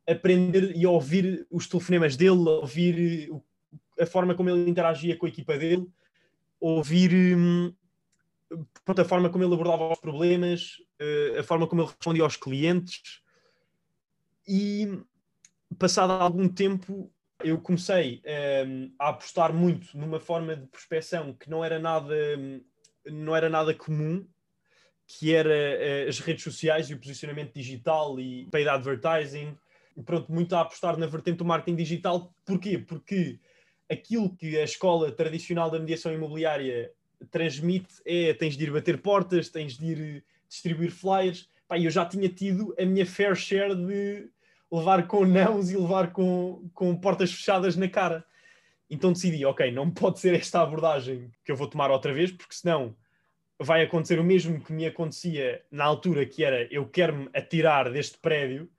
aprender 0.08 0.76
e 0.76 0.86
ouvir 0.86 1.48
os 1.50 1.68
telefonemas 1.68 2.16
dele, 2.16 2.32
ouvir 2.32 3.32
a 4.00 4.06
forma 4.06 4.34
como 4.36 4.50
ele 4.50 4.70
interagia 4.70 5.16
com 5.18 5.26
a 5.26 5.30
equipa 5.30 5.58
dele, 5.58 5.88
ouvir 6.60 7.14
hum, 7.38 7.74
a 8.86 9.06
forma 9.06 9.30
como 9.30 9.44
ele 9.44 9.54
abordava 9.54 9.92
os 9.92 10.00
problemas, 10.00 10.78
uh, 11.00 11.40
a 11.40 11.44
forma 11.44 11.68
como 11.68 11.82
ele 11.82 11.90
respondia 11.90 12.24
aos 12.24 12.36
clientes. 12.36 13.22
E 14.48 15.00
passado 15.76 16.12
algum 16.12 16.48
tempo, 16.48 17.12
eu 17.44 17.60
comecei 17.60 18.22
um, 18.26 18.30
ehm, 18.30 18.92
a 19.00 19.10
apostar 19.10 19.54
muito 19.54 19.98
numa 19.98 20.20
forma 20.20 20.56
de 20.56 20.68
prospecção 20.68 21.34
que 21.34 21.50
não 21.50 21.64
era 21.64 21.80
nada, 21.80 22.16
não 23.06 23.36
era 23.36 23.50
nada 23.50 23.74
comum, 23.74 24.28
que 25.08 25.34
era 25.34 25.50
uh, 25.50 26.10
as 26.10 26.20
redes 26.20 26.44
sociais 26.44 26.90
e 26.90 26.94
o 26.94 27.00
posicionamento 27.00 27.54
digital 27.54 28.20
e 28.20 28.48
paid 28.52 28.70
advertising. 28.70 29.58
Pronto, 30.06 30.32
muito 30.32 30.56
a 30.56 30.62
apostar 30.62 30.98
na 30.98 31.08
vertente 31.08 31.38
do 31.38 31.46
marketing 31.46 31.76
digital. 31.76 32.34
Porquê? 32.46 32.78
Porque 32.78 33.40
aquilo 33.90 34.36
que 34.36 34.58
a 34.58 34.64
escola 34.64 35.12
tradicional 35.12 35.72
da 35.72 35.80
mediação 35.80 36.14
imobiliária 36.14 36.92
transmite 37.32 37.96
é 38.06 38.34
tens 38.34 38.56
de 38.56 38.64
ir 38.66 38.72
bater 38.72 39.02
portas, 39.02 39.50
tens 39.50 39.78
de 39.78 39.86
ir 39.86 40.24
distribuir 40.48 40.92
flyers, 40.92 41.50
pá, 41.68 41.78
eu 41.78 41.90
já 41.90 42.06
tinha 42.06 42.30
tido 42.30 42.74
a 42.80 42.86
minha 42.86 43.06
fair 43.06 43.36
share 43.36 43.76
de 43.76 44.30
levar 44.72 45.08
com 45.08 45.26
nãos 45.26 45.72
e 45.72 45.78
levar 45.78 46.12
com, 46.12 46.70
com 46.74 46.96
portas 46.96 47.32
fechadas 47.32 47.76
na 47.76 47.88
cara. 47.88 48.24
Então 48.90 49.14
decidi, 49.14 49.46
ok, 49.46 49.72
não 49.72 49.90
pode 49.90 50.20
ser 50.20 50.34
esta 50.34 50.62
abordagem 50.62 51.32
que 51.44 51.52
eu 51.52 51.56
vou 51.56 51.68
tomar 51.68 51.92
outra 51.92 52.14
vez, 52.14 52.32
porque 52.32 52.56
senão 52.56 52.96
vai 53.60 53.84
acontecer 53.84 54.20
o 54.20 54.24
mesmo 54.24 54.64
que 54.64 54.72
me 54.72 54.86
acontecia 54.86 55.64
na 55.70 55.84
altura, 55.84 56.26
que 56.26 56.44
era 56.44 56.64
eu 56.72 56.88
quero-me 56.88 57.30
atirar 57.34 57.92
deste 57.92 58.18
prédio. 58.18 58.70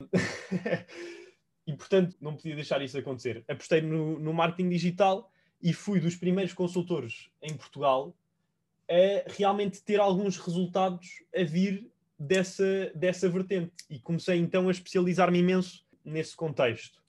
e 1.66 1.72
portanto 1.74 2.16
não 2.20 2.34
podia 2.34 2.54
deixar 2.54 2.80
isso 2.82 2.96
acontecer. 2.96 3.44
Apostei 3.48 3.80
no, 3.82 4.18
no 4.18 4.32
marketing 4.32 4.70
digital 4.70 5.30
e 5.60 5.72
fui 5.72 6.00
dos 6.00 6.16
primeiros 6.16 6.52
consultores 6.52 7.28
em 7.42 7.54
Portugal 7.54 8.14
a 8.88 9.30
realmente 9.30 9.82
ter 9.82 10.00
alguns 10.00 10.38
resultados 10.38 11.22
a 11.36 11.42
vir 11.42 11.90
dessa, 12.18 12.90
dessa 12.94 13.28
vertente. 13.28 13.72
E 13.88 13.98
comecei 13.98 14.38
então 14.38 14.68
a 14.68 14.70
especializar-me 14.70 15.38
imenso 15.38 15.86
nesse 16.04 16.34
contexto. 16.34 17.00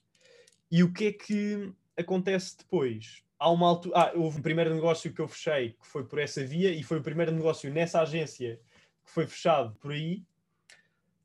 E 0.70 0.82
o 0.84 0.92
que 0.92 1.06
é 1.06 1.12
que 1.12 1.72
acontece 1.96 2.56
depois? 2.58 3.22
Há 3.38 3.50
uma 3.50 3.66
altura, 3.66 3.98
ah, 3.98 4.12
houve 4.14 4.38
um 4.38 4.42
primeiro 4.42 4.72
negócio 4.72 5.12
que 5.12 5.20
eu 5.20 5.26
fechei 5.26 5.70
que 5.70 5.86
foi 5.86 6.04
por 6.04 6.18
essa 6.18 6.44
via 6.44 6.70
e 6.70 6.82
foi 6.82 6.98
o 6.98 7.02
primeiro 7.02 7.32
negócio 7.32 7.72
nessa 7.72 8.00
agência 8.00 8.60
que 9.04 9.10
foi 9.10 9.26
fechado 9.26 9.74
por 9.80 9.92
aí. 9.92 10.22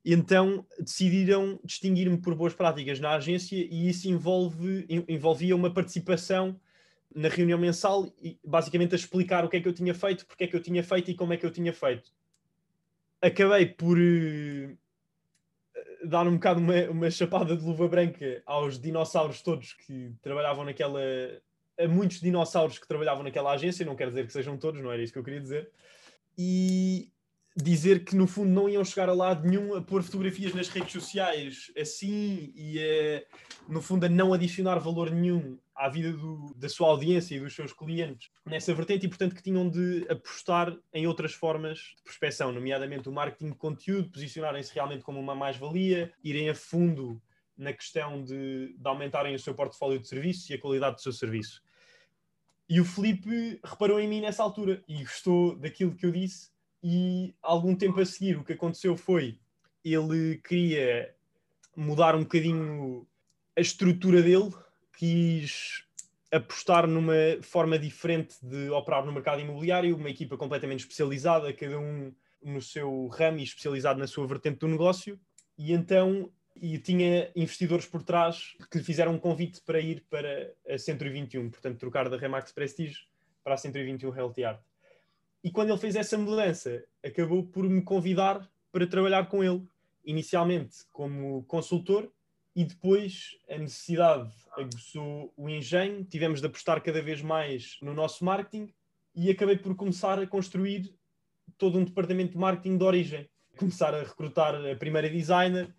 Então 0.04 0.66
decidiram 0.80 1.60
distinguir-me 1.64 2.18
por 2.18 2.34
boas 2.36 2.54
práticas 2.54 3.00
na 3.00 3.16
agência 3.16 3.56
e 3.56 3.90
isso 3.90 4.08
envolve, 4.08 4.86
envolvia 5.08 5.56
uma 5.56 5.72
participação 5.72 6.60
na 7.14 7.28
reunião 7.28 7.60
mensal 7.60 8.12
e 8.22 8.40
basicamente 8.44 8.94
a 8.94 8.96
explicar 8.96 9.44
o 9.44 9.50
que 9.50 9.58
é 9.58 9.62
que 9.62 9.68
eu 9.68 9.74
tinha 9.74 9.94
feito, 9.94 10.26
porque 10.26 10.46
é 10.46 10.48
que 10.48 10.56
eu 10.56 10.62
tinha 10.62 10.84
feito 10.84 11.12
e 11.12 11.16
como 11.16 11.34
é 11.34 11.38
que 11.38 11.46
eu 11.46 11.52
tinha 11.52 11.74
feito 11.74 12.12
acabei 13.26 13.66
por 13.66 13.98
uh, 13.98 14.78
dar 16.08 16.28
um 16.28 16.36
bocado 16.36 16.60
uma, 16.60 16.90
uma 16.90 17.12
chapada 17.12 17.56
de 17.56 17.64
luva 17.64 17.88
branca 17.88 18.42
aos 18.46 18.80
dinossauros 18.80 19.42
todos 19.42 19.74
que 19.74 20.14
trabalhavam 20.22 20.66
naquela. 20.66 21.00
a 21.80 21.88
muitos 21.88 22.20
dinossauros 22.22 22.78
que 22.78 22.88
trabalhavam 22.88 23.24
naquela 23.24 23.52
agência, 23.52 23.86
não 23.86 23.96
quero 23.96 24.12
dizer 24.12 24.28
que 24.28 24.34
sejam 24.34 24.58
todos, 24.58 24.82
não 24.82 24.92
era 24.92 25.02
isso 25.02 25.14
que 25.14 25.20
eu 25.20 25.24
queria 25.24 25.42
dizer. 25.42 25.70
E 26.38 27.12
dizer 27.56 28.04
que 28.04 28.16
no 28.16 28.28
fundo 28.28 28.50
não 28.50 28.68
iam 28.68 28.84
chegar 28.84 29.08
a 29.08 29.14
lado 29.14 29.48
nenhum 29.48 29.76
a 29.76 29.82
pôr 29.82 30.04
fotografias 30.04 30.54
nas 30.54 30.68
redes 30.68 30.92
sociais 30.92 31.72
assim 31.78 32.52
e 32.54 33.26
no 33.70 33.82
fundo 33.82 34.06
a 34.06 34.10
não 34.10 34.34
adicionar 34.34 34.78
valor 34.78 35.10
nenhum 35.10 35.58
à 35.76 35.90
vida 35.90 36.12
do, 36.12 36.54
da 36.56 36.70
sua 36.70 36.90
audiência 36.90 37.36
e 37.36 37.40
dos 37.40 37.54
seus 37.54 37.74
clientes 37.74 38.30
nessa 38.46 38.74
vertente 38.74 39.06
e 39.06 39.10
portanto 39.10 39.36
que 39.36 39.44
tinham 39.44 39.70
de 39.70 40.06
apostar 40.10 40.76
em 40.94 41.06
outras 41.06 41.34
formas 41.34 41.80
de 41.98 42.04
prospecção, 42.04 42.52
nomeadamente 42.52 43.10
o 43.10 43.12
marketing 43.12 43.52
de 43.52 43.58
conteúdo, 43.58 44.10
posicionarem-se 44.10 44.74
realmente 44.74 45.04
como 45.04 45.20
uma 45.20 45.36
mais-valia, 45.36 46.14
irem 46.24 46.50
a 46.50 46.56
fundo 46.56 47.22
na 47.58 47.74
questão 47.74 48.24
de, 48.24 48.76
de 48.78 48.88
aumentarem 48.88 49.36
o 49.36 49.40
seu 49.40 49.54
portfólio 49.54 50.00
de 50.00 50.08
serviços 50.08 50.50
e 50.50 50.54
a 50.54 50.60
qualidade 50.60 50.96
do 50.96 51.02
seu 51.02 51.12
serviço. 51.12 51.62
E 52.68 52.82
o 52.82 52.86
Felipe 52.86 53.60
reparou 53.64 54.00
em 54.00 54.08
mim 54.08 54.22
nessa 54.22 54.44
altura 54.44 54.84
e 54.88 55.04
gostou 55.04 55.56
daquilo 55.56 55.96
que 55.96 56.06
eu 56.06 56.12
disse 56.12 56.50
e 56.84 57.36
algum 57.42 57.76
tempo 57.76 58.00
a 58.00 58.06
seguir 58.06 58.38
o 58.38 58.44
que 58.44 58.54
aconteceu 58.54 58.98
foi 58.98 59.40
ele 59.86 60.38
queria 60.38 61.14
mudar 61.76 62.16
um 62.16 62.22
bocadinho 62.22 63.08
a 63.56 63.62
estrutura 63.62 64.22
dele, 64.22 64.52
quis 64.98 65.84
apostar 66.32 66.88
numa 66.88 67.14
forma 67.42 67.78
diferente 67.80 68.36
de 68.42 68.70
operar 68.70 69.06
no 69.06 69.12
mercado 69.12 69.42
imobiliário, 69.42 69.96
uma 69.96 70.10
equipa 70.10 70.38
completamente 70.38 70.82
especializada, 70.82 71.54
cada 71.54 71.80
um 71.80 72.14
no 72.42 72.62
seu 72.62 73.08
ramo 73.08 73.40
e 73.40 73.44
especializado 73.44 74.00
na 74.00 74.08
sua 74.08 74.28
vertente 74.28 74.60
do 74.60 74.68
negócio, 74.68 75.20
e 75.58 75.72
então 75.74 76.32
e 76.56 76.78
tinha 76.78 77.30
investidores 77.36 77.86
por 77.86 78.02
trás 78.02 78.56
que 78.72 78.78
lhe 78.78 78.84
fizeram 78.84 79.14
um 79.14 79.20
convite 79.20 79.62
para 79.62 79.80
ir 79.80 80.06
para 80.10 80.54
a 80.70 80.78
121, 80.78 81.50
portanto 81.50 81.78
trocar 81.78 82.10
da 82.10 82.18
Remax 82.18 82.52
Prestige 82.52 83.08
para 83.44 83.56
a 83.56 83.58
121 83.58 84.10
Realty 84.10 84.44
Art. 84.44 84.62
E 85.44 85.52
quando 85.52 85.70
ele 85.70 85.78
fez 85.80 85.96
essa 85.96 86.18
mudança, 86.18 86.84
acabou 87.04 87.44
por 87.44 87.68
me 87.70 87.82
convidar 87.82 88.50
para 88.72 88.88
trabalhar 88.88 89.28
com 89.28 89.44
ele, 89.44 89.68
inicialmente 90.04 90.78
como 90.92 91.44
consultor, 91.44 92.12
e 92.56 92.64
depois 92.64 93.38
a 93.50 93.58
necessidade 93.58 94.32
aguçou 94.58 95.34
o 95.36 95.50
engenho, 95.50 96.06
tivemos 96.06 96.40
de 96.40 96.48
apostar 96.48 96.82
cada 96.82 97.02
vez 97.02 97.22
mais 97.22 97.78
no 97.82 97.94
nosso 97.94 98.24
marketing 98.24 98.74
e 99.14 99.30
acabei 99.30 99.58
por 99.58 99.76
começar 99.76 100.18
a 100.20 100.26
construir 100.26 100.96
todo 101.58 101.78
um 101.78 101.84
departamento 101.84 102.32
de 102.32 102.38
marketing 102.38 102.78
de 102.78 102.84
origem. 102.84 103.30
Começar 103.58 103.94
a 103.94 104.04
recrutar 104.04 104.56
a 104.56 104.76
primeira 104.76 105.10
designer, 105.10 105.74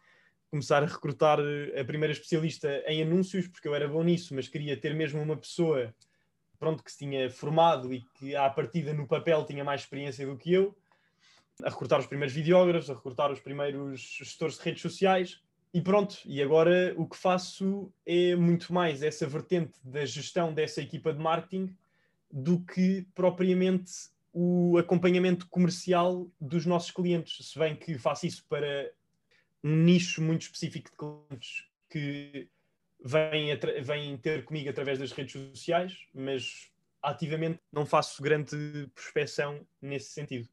começar 0.50 0.82
a 0.82 0.86
recrutar 0.86 1.38
a 1.40 1.84
primeira 1.84 2.12
especialista 2.12 2.82
em 2.86 3.02
anúncios, 3.02 3.48
porque 3.48 3.68
eu 3.68 3.74
era 3.74 3.88
bom 3.88 4.02
nisso, 4.02 4.34
mas 4.34 4.48
queria 4.48 4.76
ter 4.76 4.94
mesmo 4.94 5.20
uma 5.20 5.36
pessoa 5.36 5.94
pronto, 6.58 6.82
que 6.82 6.90
se 6.90 6.98
tinha 6.98 7.30
formado 7.30 7.92
e 7.92 8.02
que 8.14 8.34
à 8.34 8.48
partida 8.48 8.92
no 8.92 9.06
papel 9.06 9.44
tinha 9.44 9.64
mais 9.64 9.82
experiência 9.82 10.26
do 10.26 10.36
que 10.36 10.52
eu, 10.52 10.76
a 11.62 11.70
recrutar 11.70 12.00
os 12.00 12.06
primeiros 12.06 12.34
videógrafos, 12.34 12.90
a 12.90 12.94
recrutar 12.94 13.30
os 13.30 13.40
primeiros 13.40 14.00
gestores 14.00 14.56
de 14.56 14.64
redes 14.64 14.82
sociais 14.82 15.42
e 15.72 15.80
pronto, 15.80 16.16
e 16.24 16.42
agora 16.42 16.94
o 16.96 17.06
que 17.06 17.16
faço 17.16 17.92
é 18.04 18.34
muito 18.34 18.72
mais 18.72 19.02
essa 19.02 19.26
vertente 19.26 19.74
da 19.84 20.04
gestão 20.04 20.52
dessa 20.52 20.80
equipa 20.80 21.12
de 21.12 21.18
marketing 21.18 21.76
do 22.30 22.60
que 22.60 23.06
propriamente 23.14 23.92
o 24.32 24.76
acompanhamento 24.78 25.46
comercial 25.48 26.28
dos 26.40 26.66
nossos 26.66 26.90
clientes, 26.90 27.48
se 27.48 27.58
bem 27.58 27.74
que 27.74 27.98
faço 27.98 28.26
isso 28.26 28.44
para 28.48 28.92
um 29.62 29.74
nicho 29.76 30.22
muito 30.22 30.42
específico 30.42 30.90
de 30.90 30.96
clientes 30.96 31.64
que 31.88 32.48
vêm, 33.02 33.48
vêm 33.82 34.16
ter 34.18 34.44
comigo 34.44 34.68
através 34.68 34.98
das 34.98 35.12
redes 35.12 35.32
sociais, 35.32 36.06
mas 36.12 36.70
ativamente 37.02 37.60
não 37.72 37.86
faço 37.86 38.22
grande 38.22 38.90
prospecção 38.94 39.66
nesse 39.80 40.10
sentido. 40.10 40.48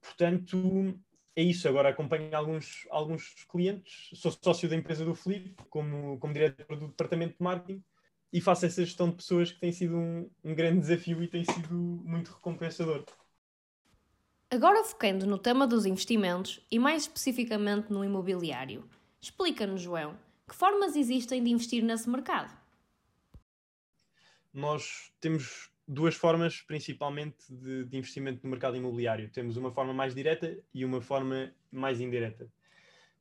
Portanto, 0.00 0.98
é 1.34 1.42
isso. 1.42 1.68
Agora 1.68 1.88
acompanho 1.88 2.34
alguns, 2.36 2.86
alguns 2.90 3.44
clientes, 3.50 4.10
sou 4.14 4.32
sócio 4.32 4.68
da 4.68 4.76
empresa 4.76 5.04
do 5.04 5.14
Felipe, 5.14 5.54
como, 5.68 6.18
como 6.18 6.32
diretor 6.32 6.76
do 6.76 6.88
departamento 6.88 7.36
de 7.36 7.42
marketing, 7.42 7.82
e 8.32 8.40
faço 8.40 8.66
essa 8.66 8.84
gestão 8.84 9.10
de 9.10 9.16
pessoas 9.16 9.52
que 9.52 9.60
tem 9.60 9.72
sido 9.72 9.96
um, 9.96 10.30
um 10.42 10.54
grande 10.54 10.80
desafio 10.80 11.22
e 11.22 11.28
tem 11.28 11.44
sido 11.44 11.74
muito 11.74 12.32
recompensador. 12.32 13.04
Agora 14.50 14.84
focando 14.84 15.26
no 15.26 15.38
tema 15.38 15.66
dos 15.66 15.86
investimentos 15.86 16.60
e 16.70 16.78
mais 16.78 17.02
especificamente 17.02 17.90
no 17.90 18.04
imobiliário, 18.04 18.88
explica-nos, 19.20 19.80
João, 19.80 20.18
que 20.46 20.54
formas 20.54 20.94
existem 20.94 21.42
de 21.42 21.50
investir 21.50 21.82
nesse 21.82 22.08
mercado? 22.08 22.54
Nós 24.52 25.10
temos 25.20 25.71
duas 25.86 26.14
formas 26.14 26.60
principalmente 26.62 27.36
de, 27.50 27.84
de, 27.84 27.96
investimento 27.96 28.40
no 28.44 28.50
mercado 28.50 28.76
imobiliário. 28.76 29.30
Temos 29.30 29.56
uma 29.56 29.70
forma 29.70 29.92
mais 29.92 30.14
direta 30.14 30.56
e 30.72 30.84
uma 30.84 31.00
forma 31.00 31.52
mais 31.70 32.00
indireta. 32.00 32.48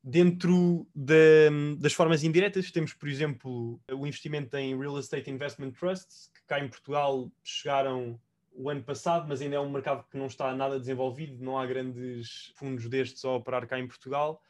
Dentro 0.04 0.88
de, 0.95 1.50
das 1.78 1.93
formas 1.93 2.24
indiretas, 2.24 2.71
temos, 2.71 2.93
por 2.93 3.08
exemplo, 3.08 3.80
o 3.91 4.08
investimento 4.08 4.56
em 4.58 4.78
Real 4.78 4.97
Estate 5.00 5.30
Investment 5.30 5.71
Trusts, 5.71 6.32
que 6.34 6.41
cá 6.47 6.60
em 6.60 6.67
Portugal 6.67 7.32
chegaram 7.43 8.19
o 8.54 8.69
ano 8.69 8.84
passado, 8.84 9.28
mas 9.28 9.41
ainda 9.41 9.56
é 9.56 9.60
um 9.60 9.69
mercado 9.69 10.04
que 10.10 10.17
não 10.17 10.26
está 10.26 10.54
nada 10.56 10.80
desenvolvido, 10.80 11.43
não 11.43 11.58
há 11.58 11.65
grandes 11.65 12.52
fundos 12.56 12.89
destes 12.89 13.24
a 13.24 13.32
operar 13.32 13.67
cá 13.67 13.80
em 13.80 13.88
Portugal 13.88 14.41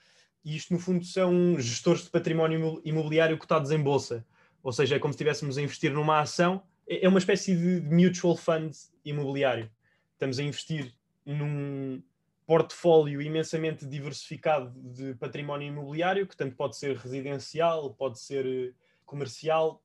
e 0.44 0.56
isto 0.56 0.74
no 0.74 0.80
fundo 0.80 1.06
são 1.06 1.60
gestores 1.60 2.04
de 2.04 2.10
património 2.10 2.82
imobiliário 2.84 3.38
cotados 3.38 3.72
em 3.72 3.82
bolsa, 3.82 4.26
ou 4.64 4.72
seja, 4.72 4.96
é 4.96 5.00
como 5.00 5.14
se 5.14 5.16
estivéssemos 5.16 5.58
a 5.58 5.62
investir 5.62 5.94
numa 5.94 6.20
ação, 6.20 6.64
é, 6.88 7.06
é 7.06 7.10
uma 7.10 7.20
espécie 7.20 7.56
de 7.56 7.82
mutual 7.82 8.36
fund 8.36 8.72
imobiliário. 9.04 9.70
Estamos 10.14 10.40
a 10.40 10.44
investir 10.44 10.94
num 11.26 12.02
portfólio 12.46 13.22
imensamente 13.22 13.86
diversificado 13.86 14.74
de 14.78 15.16
património 15.16 15.68
imobiliário, 15.68 16.28
que 16.28 16.36
tanto 16.36 16.56
pode 16.56 16.76
ser 16.76 16.98
residencial, 16.98 17.94
pode 17.94 18.20
ser 18.20 18.46
eh, 18.46 18.74
comercial, 19.06 19.82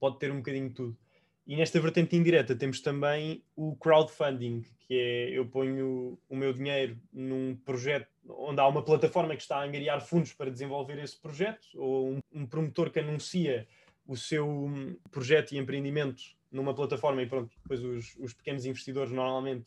pode 0.00 0.18
ter 0.18 0.32
um 0.32 0.36
bocadinho 0.36 0.68
de 0.68 0.74
tudo. 0.74 0.98
E 1.46 1.56
nesta 1.56 1.80
vertente 1.80 2.16
indireta 2.16 2.54
temos 2.54 2.80
também 2.80 3.44
o 3.54 3.76
crowdfunding, 3.76 4.64
que 4.80 4.94
é 4.94 5.38
eu 5.38 5.44
ponho 5.46 6.18
o 6.28 6.36
meu 6.36 6.52
dinheiro 6.52 6.98
num 7.12 7.56
projeto 7.56 8.08
onde 8.28 8.60
há 8.60 8.66
uma 8.66 8.82
plataforma 8.82 9.34
que 9.34 9.42
está 9.42 9.56
a 9.56 9.64
angariar 9.64 10.00
fundos 10.00 10.32
para 10.32 10.50
desenvolver 10.50 10.98
esse 11.02 11.20
projeto, 11.20 11.66
ou 11.74 12.12
um, 12.12 12.22
um 12.32 12.46
promotor 12.46 12.90
que 12.90 13.00
anuncia 13.00 13.66
o 14.12 14.16
seu 14.16 14.46
hum, 14.46 14.96
projeto 15.10 15.52
e 15.52 15.58
empreendimento 15.58 16.22
numa 16.50 16.74
plataforma 16.74 17.22
e 17.22 17.26
pronto, 17.26 17.50
depois 17.62 17.82
os, 17.82 18.14
os 18.18 18.34
pequenos 18.34 18.66
investidores 18.66 19.10
normalmente 19.10 19.66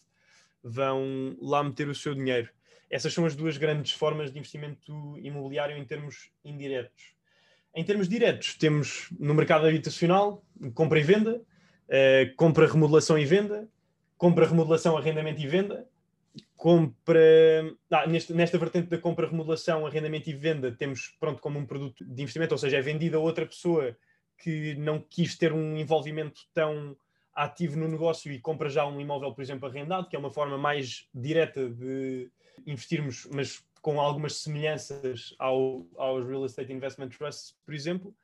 vão 0.63 1.35
lá 1.41 1.63
meter 1.63 1.89
o 1.89 1.95
seu 1.95 2.13
dinheiro. 2.13 2.49
Essas 2.89 3.11
são 3.11 3.25
as 3.25 3.35
duas 3.35 3.57
grandes 3.57 3.91
formas 3.91 4.31
de 4.31 4.37
investimento 4.37 5.17
imobiliário 5.17 5.75
em 5.75 5.83
termos 5.83 6.29
indiretos. 6.43 7.15
Em 7.73 7.83
termos 7.83 8.07
diretos, 8.07 8.53
temos 8.53 9.09
no 9.19 9.33
mercado 9.33 9.65
habitacional 9.65 10.45
compra 10.73 10.99
e 10.99 11.03
venda, 11.03 11.41
eh, 11.89 12.31
compra, 12.37 12.67
remodelação 12.67 13.17
e 13.17 13.25
venda, 13.25 13.67
compra, 14.17 14.47
remodelação, 14.47 14.95
arrendamento 14.95 15.41
e 15.41 15.47
venda, 15.47 15.87
compra. 16.55 17.19
Ah, 17.91 18.07
neste, 18.07 18.33
nesta 18.33 18.57
vertente 18.57 18.87
da 18.87 18.97
compra, 18.97 19.27
remodelação, 19.27 19.85
arrendamento 19.85 20.29
e 20.29 20.33
venda, 20.33 20.71
temos 20.71 21.15
pronto 21.19 21.41
como 21.41 21.59
um 21.59 21.65
produto 21.65 22.05
de 22.05 22.21
investimento, 22.21 22.53
ou 22.53 22.57
seja, 22.57 22.77
é 22.77 22.81
vendido 22.81 23.17
a 23.17 23.19
outra 23.19 23.45
pessoa 23.45 23.95
que 24.37 24.75
não 24.75 24.99
quis 24.99 25.37
ter 25.37 25.53
um 25.53 25.77
envolvimento 25.77 26.41
tão 26.53 26.95
ativo 27.33 27.77
no 27.77 27.87
negócio 27.87 28.31
e 28.31 28.39
compra 28.39 28.69
já 28.69 28.85
um 28.85 28.99
imóvel, 28.99 29.33
por 29.33 29.41
exemplo, 29.41 29.67
arrendado, 29.67 30.07
que 30.07 30.15
é 30.15 30.19
uma 30.19 30.31
forma 30.31 30.57
mais 30.57 31.07
direta 31.13 31.69
de 31.69 32.29
investirmos, 32.65 33.27
mas 33.33 33.63
com 33.81 33.99
algumas 33.99 34.37
semelhanças 34.37 35.35
ao, 35.37 35.85
aos 35.97 36.25
Real 36.25 36.45
Estate 36.45 36.71
Investment 36.71 37.09
Trusts, 37.09 37.55
por 37.65 37.73
exemplo. 37.73 38.15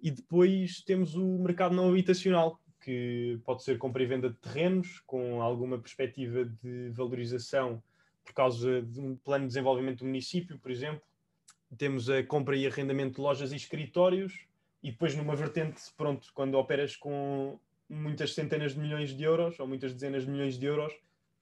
E 0.00 0.10
depois 0.10 0.80
temos 0.82 1.14
o 1.14 1.38
mercado 1.38 1.74
não 1.74 1.88
habitacional, 1.88 2.60
que 2.80 3.40
pode 3.44 3.64
ser 3.64 3.78
compra 3.78 4.02
e 4.02 4.06
venda 4.06 4.30
de 4.30 4.36
terrenos, 4.36 5.00
com 5.06 5.42
alguma 5.42 5.78
perspectiva 5.78 6.44
de 6.44 6.90
valorização 6.90 7.82
por 8.24 8.32
causa 8.32 8.82
de 8.82 9.00
um 9.00 9.16
plano 9.16 9.44
de 9.44 9.48
desenvolvimento 9.48 9.98
do 9.98 10.06
município, 10.06 10.58
por 10.58 10.70
exemplo. 10.70 11.02
Temos 11.76 12.08
a 12.08 12.22
compra 12.22 12.56
e 12.56 12.66
arrendamento 12.66 13.16
de 13.16 13.20
lojas 13.20 13.52
e 13.52 13.56
escritórios, 13.56 14.46
e 14.84 14.90
depois 14.90 15.16
numa 15.16 15.34
vertente, 15.34 15.80
pronto, 15.96 16.28
quando 16.34 16.56
operas 16.58 16.94
com 16.94 17.58
muitas 17.88 18.34
centenas 18.34 18.74
de 18.74 18.78
milhões 18.78 19.16
de 19.16 19.24
euros, 19.24 19.58
ou 19.58 19.66
muitas 19.66 19.94
dezenas 19.94 20.24
de 20.24 20.30
milhões 20.30 20.58
de 20.58 20.66
euros, 20.66 20.92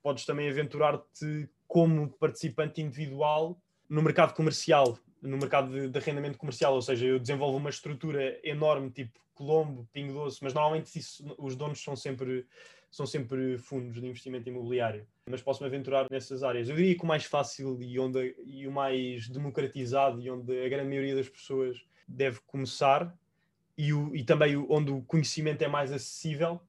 podes 0.00 0.24
também 0.24 0.48
aventurar-te 0.48 1.50
como 1.66 2.08
participante 2.08 2.80
individual 2.80 3.60
no 3.88 4.00
mercado 4.00 4.32
comercial, 4.32 4.96
no 5.20 5.36
mercado 5.36 5.72
de, 5.72 5.88
de, 5.88 5.98
arrendamento 5.98 6.38
comercial, 6.38 6.72
ou 6.74 6.82
seja, 6.82 7.04
eu 7.04 7.18
desenvolvo 7.18 7.58
uma 7.58 7.68
estrutura 7.68 8.38
enorme, 8.44 8.90
tipo 8.92 9.18
Colombo, 9.34 9.88
Pingo 9.92 10.12
Doce, 10.12 10.38
mas 10.40 10.54
normalmente 10.54 10.96
isso, 10.96 11.34
os 11.36 11.56
donos 11.56 11.82
são 11.82 11.96
sempre, 11.96 12.46
são 12.92 13.06
sempre 13.06 13.58
fundos 13.58 14.00
de 14.00 14.06
investimento 14.06 14.48
imobiliário. 14.48 15.04
Mas 15.28 15.42
posso-me 15.42 15.66
aventurar 15.66 16.06
nessas 16.08 16.44
áreas. 16.44 16.68
Eu 16.68 16.76
diria 16.76 16.94
que 16.94 17.02
o 17.02 17.08
mais 17.08 17.24
fácil 17.24 17.76
e, 17.82 17.98
onde, 17.98 18.36
e 18.44 18.68
o 18.68 18.72
mais 18.72 19.28
democratizado 19.28 20.20
e 20.20 20.30
onde 20.30 20.64
a 20.64 20.68
grande 20.68 20.88
maioria 20.88 21.16
das 21.16 21.28
pessoas 21.28 21.84
deve 22.06 22.38
começar 22.46 23.12
e, 23.82 23.92
o, 23.92 24.14
e 24.14 24.22
também 24.22 24.56
onde 24.68 24.92
o 24.92 25.02
conhecimento 25.02 25.60
é 25.62 25.66
mais 25.66 25.90
acessível 25.90 26.60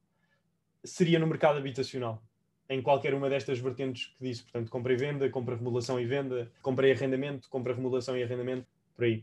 seria 0.82 1.16
no 1.20 1.28
mercado 1.28 1.56
habitacional 1.58 2.20
em 2.68 2.82
qualquer 2.82 3.14
uma 3.14 3.28
destas 3.28 3.60
vertentes 3.60 4.06
que 4.18 4.24
disse. 4.24 4.42
Portanto, 4.42 4.68
compra 4.68 4.92
e 4.92 4.96
venda, 4.96 5.30
compra, 5.30 5.54
remodelação 5.54 6.00
e 6.00 6.06
venda, 6.06 6.50
compra 6.60 6.88
e 6.88 6.92
arrendamento, 6.92 7.48
compra, 7.48 7.72
remodelação 7.72 8.16
e 8.16 8.22
arrendamento, 8.22 8.66
por 8.96 9.04
aí. 9.04 9.22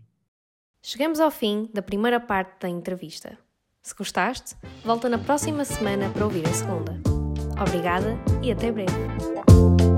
Chegamos 0.82 1.20
ao 1.20 1.30
fim 1.30 1.70
da 1.74 1.82
primeira 1.82 2.20
parte 2.20 2.62
da 2.62 2.70
entrevista. 2.70 3.38
Se 3.82 3.94
gostaste, 3.94 4.56
volta 4.86 5.10
na 5.10 5.18
próxima 5.18 5.66
semana 5.66 6.10
para 6.12 6.24
ouvir 6.24 6.48
a 6.48 6.54
segunda. 6.54 7.02
Obrigada 7.60 8.18
e 8.42 8.52
até 8.52 8.72
breve. 8.72 9.91